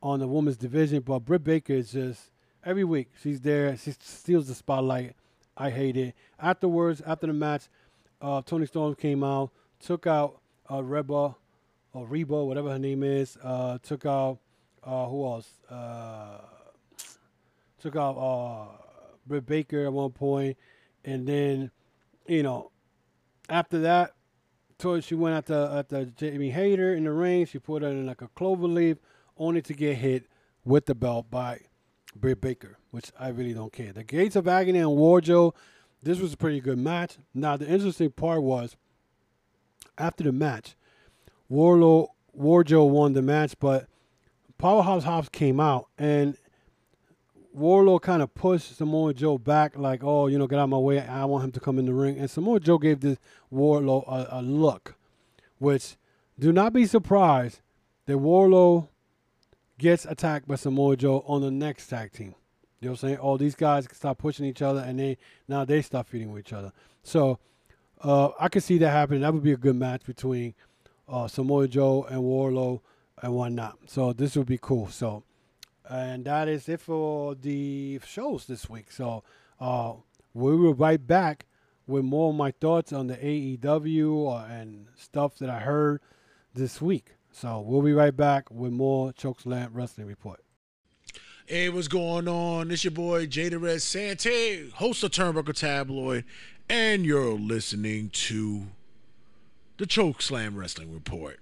[0.01, 1.01] on the women's division.
[1.01, 2.32] But Britt Baker is just
[2.64, 3.76] every week she's there.
[3.78, 5.16] She steals the spotlight.
[5.58, 6.16] I hate it.
[6.39, 7.64] Afterwards, after the match,
[8.22, 10.39] uh, Toni Storm came out, took out
[10.70, 11.36] uh, Reba
[11.93, 13.38] or Reba, whatever her name is.
[13.41, 14.39] Uh, took out
[14.84, 15.49] uh, who else?
[15.70, 16.38] Uh,
[17.82, 18.68] took out uh,
[19.26, 20.58] Britt Baker at one point,
[21.03, 21.72] and then
[22.28, 22.71] you know
[23.49, 24.13] after that,
[24.78, 25.45] towards she went at
[25.89, 27.45] the Jamie Hayter in the ring.
[27.45, 28.97] She put her in like a clover leaf,
[29.38, 30.26] only to get hit
[30.63, 31.59] with the belt by
[32.15, 33.93] Britt Baker, which I really don't care.
[33.93, 35.53] The Gates of Agony and Wardlow,
[36.01, 37.17] this was a pretty good match.
[37.34, 38.76] Now the interesting part was
[39.97, 40.76] after the match,
[41.47, 43.88] Warlow Wardlow won the match, but
[44.57, 46.38] Powerhouse Hobbs came out and
[47.56, 50.78] Wardlow kind of pushed Samoa Joe back, like, oh, you know, get out of my
[50.78, 50.99] way.
[50.99, 52.18] I want him to come in the ring.
[52.18, 53.18] And Samoa Joe gave this
[53.53, 54.95] Wardlow a, a look,
[55.58, 55.95] which
[56.38, 57.62] do not be surprised
[58.06, 58.89] that Wardlow
[59.78, 62.36] gets attacked by Samoa Joe on the next tag team.
[62.80, 63.20] You know what I'm saying?
[63.22, 66.53] Oh, these guys start pushing each other, and they now they start feeding with each
[66.53, 66.72] other.
[67.03, 67.39] So
[68.01, 69.22] uh, I could see that happening.
[69.22, 70.53] That would be a good match between
[71.08, 72.82] uh, Samoa Joe and Wardlow
[73.22, 73.78] and whatnot.
[73.88, 74.89] So this would be cool.
[74.89, 75.24] So
[75.89, 78.91] and that is it for the shows this week.
[78.91, 79.23] So
[79.59, 79.93] uh,
[80.33, 81.45] we will be right back
[81.88, 86.01] with more of my thoughts on the AEW uh, and stuff that I heard
[86.53, 87.15] this week.
[87.31, 90.41] So we'll be right back with more Chokeslam Wrestling Report.
[91.45, 92.71] Hey, what's going on?
[92.71, 96.23] It's your boy Jada Red Sante, host of Turnbuckle Tabloid,
[96.67, 98.67] and you're listening to
[99.77, 101.39] the Chokeslam Wrestling Report.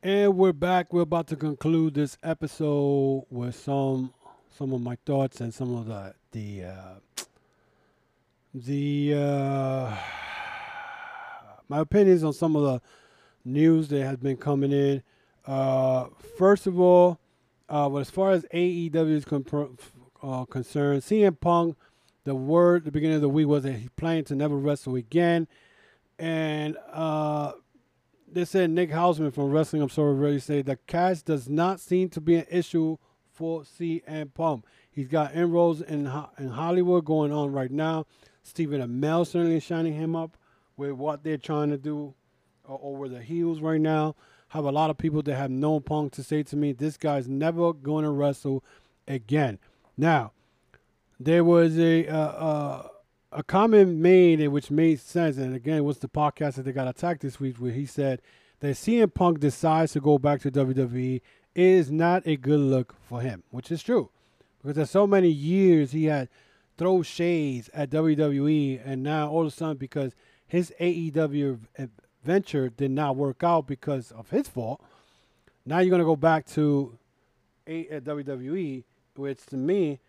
[0.00, 0.92] And we're back.
[0.92, 4.14] We're about to conclude this episode with some
[4.48, 7.24] some of my thoughts and some of the the uh,
[8.54, 9.96] the uh,
[11.68, 12.80] my opinions on some of the
[13.44, 15.02] news that has been coming in.
[15.44, 17.18] Uh, first of all,
[17.68, 19.24] uh, well, as far as AEW is
[20.22, 21.02] uh, concerned.
[21.02, 21.76] CM Punk,
[22.22, 24.94] the word at the beginning of the week was that he planned to never wrestle
[24.94, 25.48] again.
[26.20, 27.54] And uh,
[28.32, 32.20] they said Nick Hausman from Wrestling Observer really said the cash does not seem to
[32.20, 32.96] be an issue
[33.32, 34.64] for CM Punk.
[34.90, 38.06] He's got inroads in, in Hollywood going on right now.
[38.42, 40.36] Stephen Amell certainly shining him up
[40.76, 42.14] with what they're trying to do
[42.68, 44.16] uh, over the heels right now.
[44.48, 47.28] Have a lot of people that have known Punk to say to me, this guy's
[47.28, 48.64] never going to wrestle
[49.06, 49.58] again.
[49.96, 50.32] Now,
[51.20, 52.88] there was a uh, uh,
[53.32, 56.88] a comment made in which made sense, and again, was the podcast that they got
[56.88, 58.22] attacked this week, where he said
[58.60, 61.20] that CM Punk decides to go back to WWE
[61.54, 64.10] is not a good look for him, which is true,
[64.62, 66.28] because there's so many years he had
[66.76, 70.14] throw shades at WWE, and now all of a sudden because
[70.46, 71.58] his AEW
[72.24, 74.82] venture did not work out because of his fault,
[75.66, 76.98] now you're gonna go back to
[77.66, 78.84] a, uh, at WWE,
[79.16, 80.00] which to me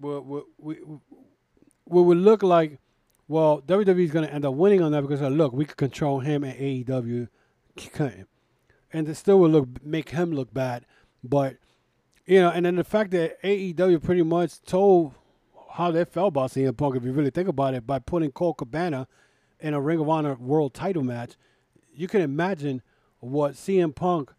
[0.00, 0.20] would,
[0.58, 1.00] would,
[1.88, 2.78] would, would look like,
[3.26, 5.76] well, WWE is going to end up winning on that because uh, look, we could
[5.76, 7.28] control him and AEW
[7.92, 8.28] couldn't,
[8.92, 10.84] and it still would look make him look bad.
[11.22, 11.56] But
[12.26, 15.14] you know, and then the fact that AEW pretty much told
[15.72, 18.58] how they felt about CM Punk, if you really think about it, by putting Colt
[18.58, 19.06] Cabana
[19.60, 21.36] in a Ring of Honor World Title match,
[21.94, 22.82] you can imagine
[23.20, 24.32] what CM Punk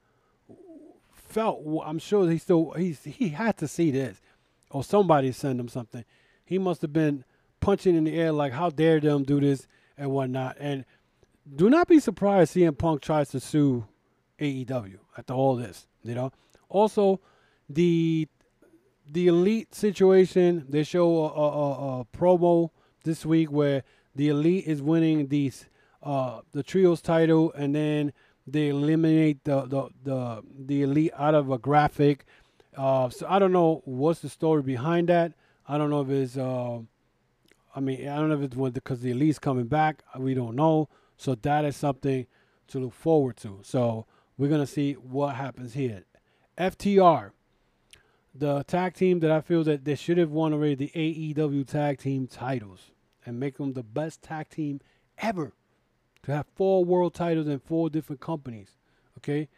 [1.13, 1.63] felt.
[1.85, 4.21] I'm sure he still he's he had to see this,
[4.69, 6.03] or somebody send him something.
[6.43, 7.23] He must have been
[7.59, 10.57] punching in the air like, "How dare them do this?" and whatnot.
[10.59, 10.85] And
[11.55, 13.85] do not be surprised CM Punk tries to sue
[14.39, 15.87] AEW after all this.
[16.03, 16.31] You know.
[16.69, 17.19] Also,
[17.67, 18.27] the
[19.11, 20.65] the elite situation.
[20.69, 22.69] They show a, a, a, promo
[23.03, 23.83] this week where
[24.15, 25.65] the elite is winning these
[26.03, 28.13] uh, the trios title, and then
[28.47, 32.25] they eliminate the the the, the elite out of a graphic.
[32.77, 35.33] Uh, so I don't know what's the story behind that.
[35.67, 36.37] I don't know if it's.
[36.37, 36.79] Uh,
[37.75, 40.03] I mean, I don't know if it's because the elite's coming back.
[40.15, 40.89] Uh, we don't know.
[41.17, 42.25] So that is something
[42.69, 43.59] to look forward to.
[43.63, 44.05] So
[44.37, 46.03] we're gonna see what happens here.
[46.57, 47.31] FTR,
[48.33, 51.99] the tag team that I feel that they should have won already the AEW tag
[51.99, 52.91] team titles
[53.25, 54.81] and make them the best tag team
[55.17, 55.53] ever
[56.23, 58.77] to have four world titles in four different companies.
[59.17, 59.49] Okay.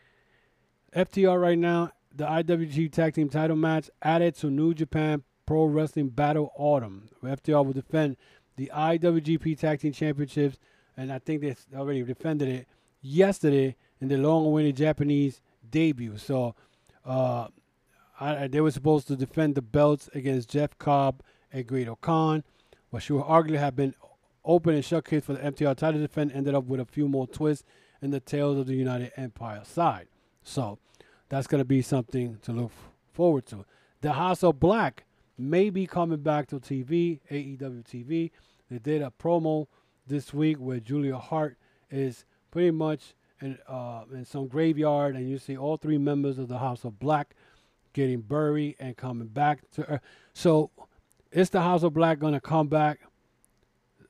[0.95, 6.07] FTR right now, the IWG tag team title match added to New Japan Pro Wrestling
[6.07, 7.09] Battle Autumn.
[7.21, 8.15] FTR will defend
[8.55, 10.57] the IWGP Tag Team Championships,
[10.95, 12.67] and I think they already defended it
[13.01, 16.15] yesterday in the long-awaited Japanese debut.
[16.15, 16.55] So,
[17.05, 17.49] uh,
[18.17, 21.21] I, they were supposed to defend the belts against Jeff Cobb
[21.51, 22.45] and Great Khan,
[22.89, 23.93] but should arguably have been
[24.45, 26.31] open and shut case for the FTR title defense.
[26.33, 27.65] Ended up with a few more twists
[28.01, 30.07] in the tails of the United Empire side.
[30.43, 30.79] So,
[31.27, 32.71] that's going to be something to look
[33.11, 33.65] forward to.
[33.99, 35.03] The House of Black
[35.37, 38.31] may be coming back to TV, AEW TV.
[38.69, 39.67] They did a promo
[40.07, 41.57] this week where Julia Hart
[41.89, 46.47] is pretty much in, uh, in some graveyard, and you see all three members of
[46.47, 47.35] the House of Black
[47.93, 50.01] getting buried and coming back to Earth.
[50.33, 50.71] So,
[51.31, 52.99] is the House of Black going to come back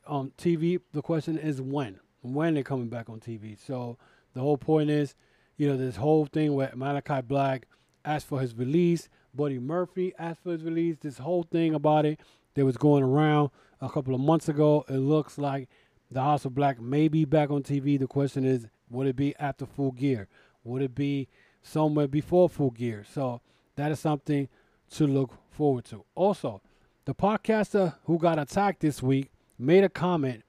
[0.05, 0.79] on TV?
[0.91, 1.99] The question is when.
[2.21, 3.57] When they're coming back on TV.
[3.59, 3.97] So,
[4.33, 5.15] the whole point is,
[5.57, 7.67] you know, this whole thing where Malakai Black
[8.05, 10.97] asked for his release Buddy Murphy asked for his release.
[10.99, 12.19] This whole thing about it
[12.53, 14.85] that was going around a couple of months ago.
[14.89, 15.69] It looks like
[16.09, 17.97] the House of Black may be back on TV.
[17.97, 20.27] The question is, would it be after Full Gear?
[20.63, 21.27] Would it be
[21.63, 23.05] somewhere before Full Gear?
[23.09, 23.41] So
[23.75, 24.49] that is something
[24.91, 26.03] to look forward to.
[26.15, 26.61] Also,
[27.05, 30.43] the podcaster who got attacked this week made a comment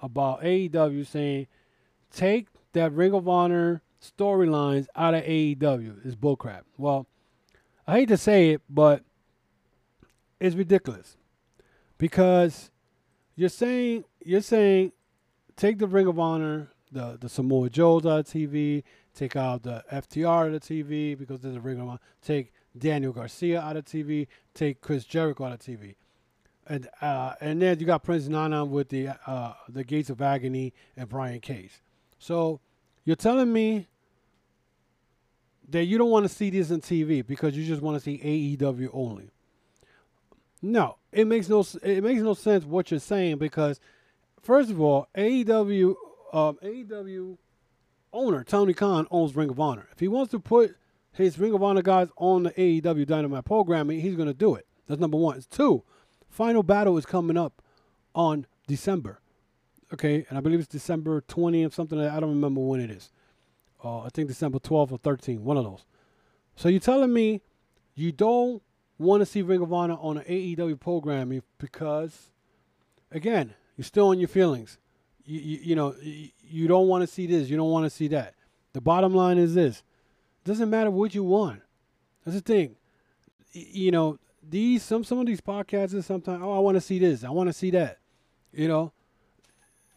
[0.00, 1.46] about AEW saying,
[2.12, 6.04] take that Ring of Honor storylines out of AEW.
[6.04, 6.62] It's bullcrap.
[6.76, 7.06] Well,
[7.88, 9.02] I hate to say it, but
[10.38, 11.16] it's ridiculous
[11.96, 12.70] because
[13.34, 14.92] you're saying you're saying
[15.56, 18.82] take the Ring of Honor, the the Samoa Joes out of TV,
[19.14, 23.10] take out the FTR out of TV because there's a Ring of Honor, take Daniel
[23.10, 25.94] Garcia out of TV, take Chris Jericho out of TV,
[26.66, 30.74] and uh, and then you got Prince Nana with the uh, the Gates of Agony
[30.94, 31.80] and Brian Cage.
[32.18, 32.60] So
[33.06, 33.86] you're telling me
[35.68, 38.18] that you don't want to see this on TV because you just want to see
[38.18, 39.30] AEW only.
[40.60, 43.78] No, it makes no it makes no sense what you're saying because
[44.42, 45.94] first of all, AEW
[46.32, 47.38] um, AEW
[48.12, 49.88] owner Tony Khan owns Ring of Honor.
[49.92, 50.76] If he wants to put
[51.12, 54.66] his Ring of Honor guys on the AEW Dynamite programming, he's going to do it.
[54.88, 55.36] That's number one.
[55.36, 55.84] It's two.
[56.28, 57.62] Final Battle is coming up
[58.14, 59.20] on December.
[59.92, 61.98] Okay, and I believe it's December 20th, something.
[61.98, 63.10] I don't remember when it is
[63.82, 65.84] uh, I think December 12th or 13th, one of those.
[66.56, 67.42] So you're telling me
[67.94, 68.62] you don't
[68.98, 72.30] want to see Ring of Honor on an AEW programming because,
[73.12, 74.78] again, you're still in your feelings.
[75.24, 77.48] You, you, you know, you, don't want to see this.
[77.48, 78.34] You don't want to see that.
[78.72, 79.78] The bottom line is this.
[80.44, 81.62] It Doesn't matter what you want.
[82.24, 82.76] That's the thing.
[83.52, 87.24] You know, these some some of these podcasts sometimes, oh, I want to see this.
[87.24, 87.98] I want to see that.
[88.52, 88.92] You know,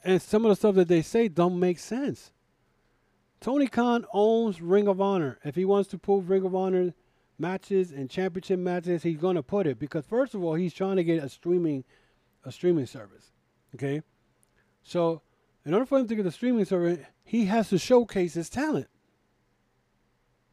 [0.04, 2.32] and some of the stuff that they say don't make sense.
[3.42, 5.40] Tony Khan owns Ring of Honor.
[5.44, 6.94] If he wants to put Ring of Honor
[7.40, 10.98] matches and championship matches, he's going to put it because first of all, he's trying
[10.98, 11.84] to get a streaming
[12.46, 13.32] a streaming service.
[13.76, 14.02] Okay?
[14.84, 15.22] So,
[15.66, 18.88] in order for him to get a streaming service, he has to showcase his talent.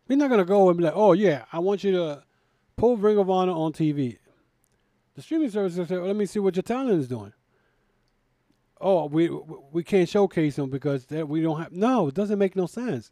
[0.06, 2.24] He's not going to go and be like, "Oh yeah, I want you to
[2.76, 4.18] pull Ring of Honor on TV."
[5.14, 7.32] The streaming service will say, well, "Let me see what your talent is doing."
[8.80, 11.72] Oh, we we can't showcase them because we don't have.
[11.72, 13.10] No, it doesn't make no sense.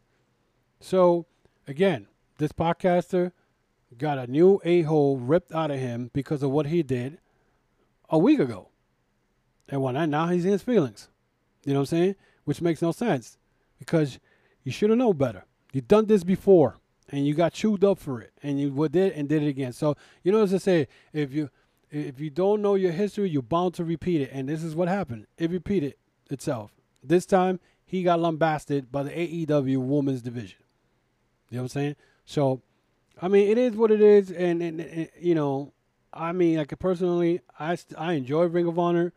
[0.79, 1.25] So
[1.67, 2.07] again,
[2.37, 3.31] this podcaster
[3.97, 7.19] got a new a hole ripped out of him because of what he did
[8.09, 8.69] a week ago,
[9.69, 11.09] and when now he's in his feelings.
[11.65, 12.15] You know what I'm saying?
[12.45, 13.37] Which makes no sense
[13.79, 14.19] because
[14.63, 15.45] you should have known better.
[15.73, 16.77] You've done this before
[17.09, 19.73] and you got chewed up for it, and you did and did it again.
[19.73, 21.49] So you know as I say, if you
[21.91, 24.29] if you don't know your history, you're bound to repeat it.
[24.31, 25.27] And this is what happened.
[25.37, 25.95] It repeated
[26.29, 26.71] itself.
[27.03, 30.59] This time, he got lambasted by the AEW Women's Division.
[31.49, 31.95] You know what I'm saying?
[32.25, 32.61] So,
[33.21, 34.31] I mean, it is what it is.
[34.31, 35.71] And, and, and you know,
[36.13, 39.13] I mean, like personally, I, st- I enjoy Ring of Honor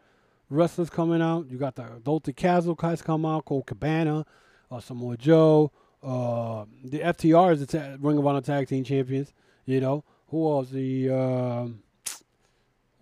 [0.49, 1.51] wrestlers coming out.
[1.51, 4.25] You got the Dalton Castle guys come out, Colt Cabana,
[4.71, 5.73] uh, Samoa Joe.
[6.03, 9.33] Uh, the FTR is the ta- Ring of Honor Tag Team Champions.
[9.65, 10.71] You know, who else?
[10.71, 11.11] The.
[11.11, 11.83] Um,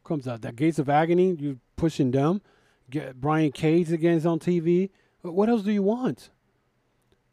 [0.09, 0.34] comes out.
[0.34, 2.40] Uh, that Gates of Agony, you pushing them.
[2.90, 4.90] Get Brian Cage against on TV.
[5.20, 6.30] What else do you want?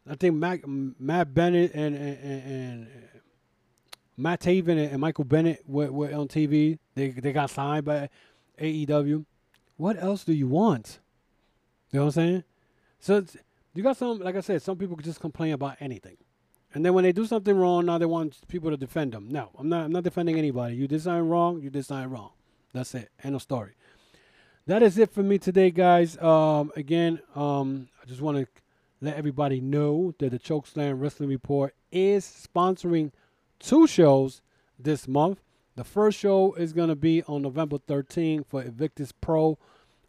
[0.08, 3.18] I think Matt, Matt Bennett and, and, and uh,
[4.16, 6.78] Matt Taven and Michael Bennett were, were on TV.
[6.94, 8.08] They they got signed by
[8.60, 9.24] AEW.
[9.76, 11.00] What else do you want?
[11.90, 12.44] You know what I'm saying?
[13.00, 13.24] So
[13.74, 16.16] you got some, like I said, some people just complain about anything.
[16.74, 19.28] And then when they do something wrong, now they want people to defend them.
[19.30, 19.84] No, I'm not.
[19.84, 20.76] I'm not defending anybody.
[20.76, 21.60] You did something wrong.
[21.62, 22.32] You did something wrong.
[22.76, 23.10] That's it.
[23.24, 23.72] End of story.
[24.66, 26.18] That is it for me today, guys.
[26.18, 28.46] Um, again, um, I just want to
[29.00, 33.12] let everybody know that the Chokeslam Wrestling Report is sponsoring
[33.58, 34.42] two shows
[34.78, 35.40] this month.
[35.76, 39.56] The first show is going to be on November 13th for Invictus Pro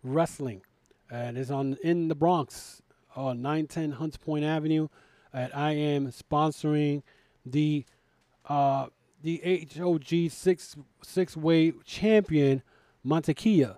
[0.04, 0.62] Wrestling,
[1.10, 2.82] and it's on in the Bronx,
[3.16, 4.90] on 910 Hunts Point Avenue.
[5.32, 7.04] And I am sponsoring
[7.46, 7.86] the
[8.50, 8.88] uh,
[9.28, 12.64] the HOG six six way champion
[13.06, 13.76] Montekia.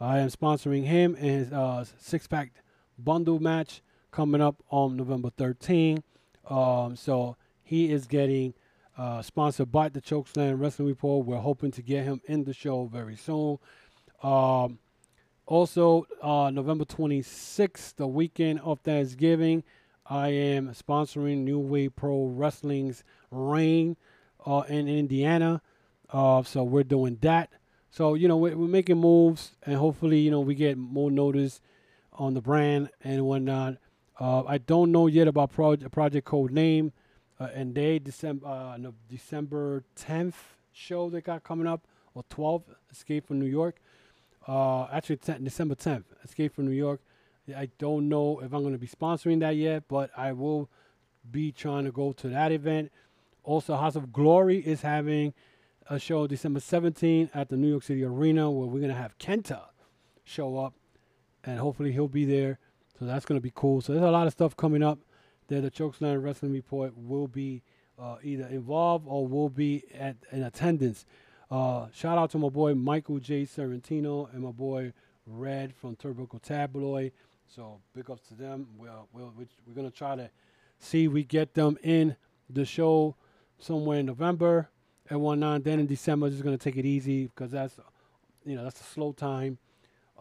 [0.00, 2.52] I am sponsoring him and his uh, six pack
[2.98, 6.02] bundle match coming up on November 13.
[6.48, 8.54] Um, so he is getting
[8.96, 11.26] uh, sponsored by the Chokeslam Wrestling Report.
[11.26, 13.58] We're hoping to get him in the show very soon.
[14.22, 14.78] Um,
[15.44, 19.62] also, uh, November 26th, the weekend of Thanksgiving,
[20.06, 23.98] I am sponsoring New Way Pro Wrestling's Reign
[24.46, 25.60] uh, in Indiana.
[26.10, 27.50] Uh, so we're doing that.
[27.90, 31.60] So you know we're, we're, making moves, and hopefully you know we get more notice
[32.12, 33.76] on the brand and whatnot.
[34.18, 36.92] Uh, I don't know yet about Project Project Code Name,
[37.40, 40.34] uh, and they December uh, no, December 10th
[40.72, 43.76] show they got coming up or 12th Escape from New York.
[44.46, 47.00] Uh, actually, 10, December 10th Escape from New York.
[47.54, 50.68] I don't know if I'm going to be sponsoring that yet, but I will
[51.30, 52.90] be trying to go to that event.
[53.46, 55.32] Also, House of Glory is having
[55.88, 59.16] a show December 17th at the New York City Arena where we're going to have
[59.18, 59.66] Kenta
[60.24, 60.74] show up,
[61.44, 62.58] and hopefully he'll be there.
[62.98, 63.80] So that's going to be cool.
[63.80, 64.98] So there's a lot of stuff coming up
[65.46, 67.62] that the Chokeslam Wrestling Report will be
[67.96, 71.06] uh, either involved or will be at in attendance.
[71.48, 73.44] Uh, shout out to my boy Michael J.
[73.44, 74.92] Sorrentino and my boy
[75.24, 77.12] Red from Turnbuckle Tabloid.
[77.46, 78.66] So big ups to them.
[78.76, 80.30] We'll, we'll, we're going to try to
[80.80, 82.16] see we get them in
[82.50, 83.14] the show
[83.58, 84.68] somewhere in November
[85.08, 85.64] and whatnot.
[85.64, 87.78] Then in December, just gonna take it easy because that's,
[88.44, 89.58] you know, that's a slow time.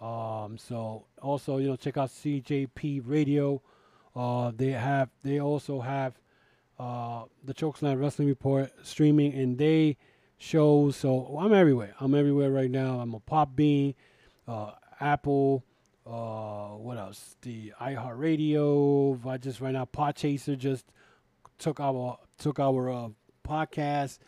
[0.02, 3.62] Um, so also, you know, check out CJP Radio.
[4.16, 6.14] Uh, they have, they also have
[6.80, 9.98] uh, the Chokeslam Wrestling Report streaming, and they
[10.38, 10.96] shows.
[10.96, 11.94] So I'm everywhere.
[12.00, 13.00] I'm everywhere right now.
[13.00, 13.96] I'm a Podbean,
[14.48, 15.64] uh, Apple.
[16.06, 17.36] Uh, what else?
[17.42, 19.26] The iHeartRadio.
[19.26, 19.86] I just right now.
[19.86, 20.86] Podchaser just
[21.58, 23.10] took our took our uh,
[23.46, 24.20] podcast.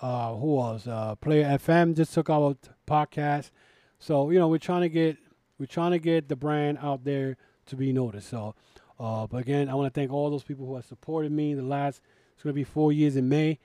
[0.00, 0.86] Uh, who else?
[0.86, 2.56] Uh, Player FM just took our
[2.86, 3.50] podcast.
[3.98, 5.16] So you know we're trying to get
[5.58, 8.28] we're trying to get the brand out there to be noticed.
[8.28, 8.54] So,
[9.00, 11.62] uh, but again, I want to thank all those people who have supported me the
[11.62, 12.00] last.
[12.34, 13.58] It's going to be four years in May.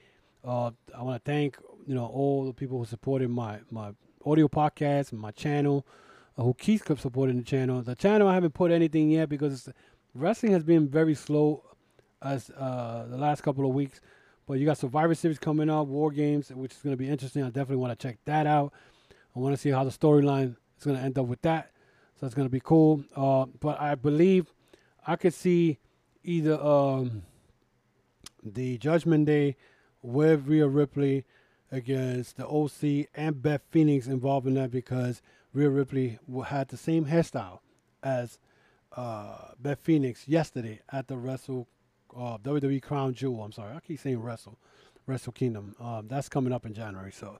[0.44, 3.92] Uh, I want to thank you know all the people who supported my my
[4.26, 5.86] audio podcast my channel,
[6.36, 7.82] uh, who keeps supporting the channel.
[7.82, 9.68] The channel I haven't put anything yet because
[10.14, 11.64] wrestling has been very slow
[12.22, 14.00] as uh, the last couple of weeks.
[14.46, 17.42] But you got Survivor Series coming up, War Games, which is going to be interesting.
[17.42, 18.72] I definitely want to check that out.
[19.34, 21.70] I want to see how the storyline is going to end up with that.
[22.20, 23.04] So it's going to be cool.
[23.16, 24.52] Uh, but I believe
[25.06, 25.78] I could see
[26.22, 27.22] either um,
[28.42, 29.56] the Judgment Day
[30.02, 31.24] with Rhea Ripley
[31.72, 35.22] against the OC and Beth Phoenix involved in that because
[35.52, 37.60] Rhea Ripley had the same hairstyle
[38.02, 38.38] as
[38.96, 41.66] uh, Beth Phoenix yesterday at the Wrestle
[42.16, 43.42] uh, WWE Crown Jewel.
[43.42, 44.58] I'm sorry, I keep saying Wrestle,
[45.06, 45.74] Wrestle Kingdom.
[45.80, 47.12] Um, that's coming up in January.
[47.12, 47.38] So,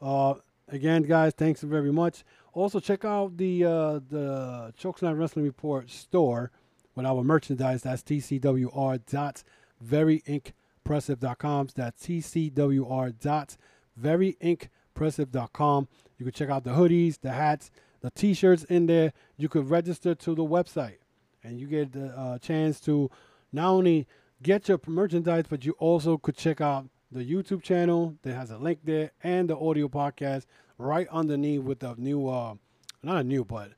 [0.00, 0.34] uh,
[0.68, 2.24] again, guys, thanks very much.
[2.52, 6.50] Also, check out the uh, the Chokeslam Wrestling Report store
[6.94, 7.82] with our merchandise.
[7.82, 9.42] That's tcwr dot
[9.84, 11.68] veryimpressive.com.
[11.74, 13.56] That's tcwr dot
[14.00, 15.88] veryimpressive.com.
[16.18, 19.12] You can check out the hoodies, the hats, the t-shirts in there.
[19.36, 20.98] You could register to the website,
[21.44, 23.10] and you get the uh, chance to
[23.52, 24.06] not only
[24.42, 28.58] get your merchandise, but you also could check out the YouTube channel that has a
[28.58, 30.46] link there and the audio podcast
[30.78, 32.54] right underneath with the new, uh,
[33.02, 33.70] not a new, but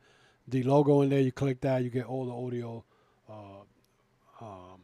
[0.47, 1.21] the logo in there.
[1.21, 2.85] You click that, you get all the audio
[3.29, 4.81] uh, um,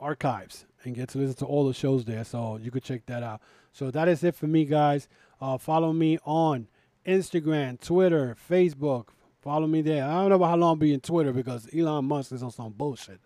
[0.00, 2.24] archives and get to listen to all the shows there.
[2.24, 3.40] So you could check that out.
[3.72, 5.08] So that is it for me, guys.
[5.40, 6.68] Uh, follow me on
[7.06, 9.08] Instagram, Twitter, Facebook.
[9.40, 10.04] Follow me there.
[10.04, 12.50] I don't know about how long I'll be in Twitter because Elon Musk is on
[12.50, 13.20] some bullshit.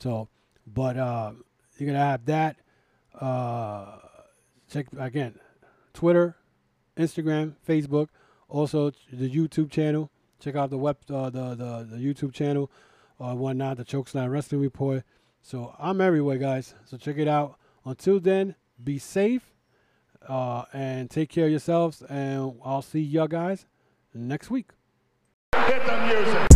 [0.00, 0.28] So,
[0.66, 1.32] but uh,
[1.78, 2.56] you're gonna have that.
[3.18, 3.98] Uh,
[4.70, 5.38] check again,
[5.92, 6.36] Twitter,
[6.96, 8.08] Instagram, Facebook,
[8.48, 10.10] also the YouTube channel.
[10.40, 12.70] Check out the web, uh, the, the the YouTube channel,
[13.20, 15.04] uh, whatnot, the Chokeslam Wrestling Report.
[15.42, 16.74] So I'm everywhere, guys.
[16.84, 17.58] So check it out.
[17.84, 19.54] Until then, be safe
[20.28, 22.02] uh, and take care of yourselves.
[22.02, 23.66] And I'll see y'all guys
[24.14, 24.70] next week.
[25.52, 26.49] The music.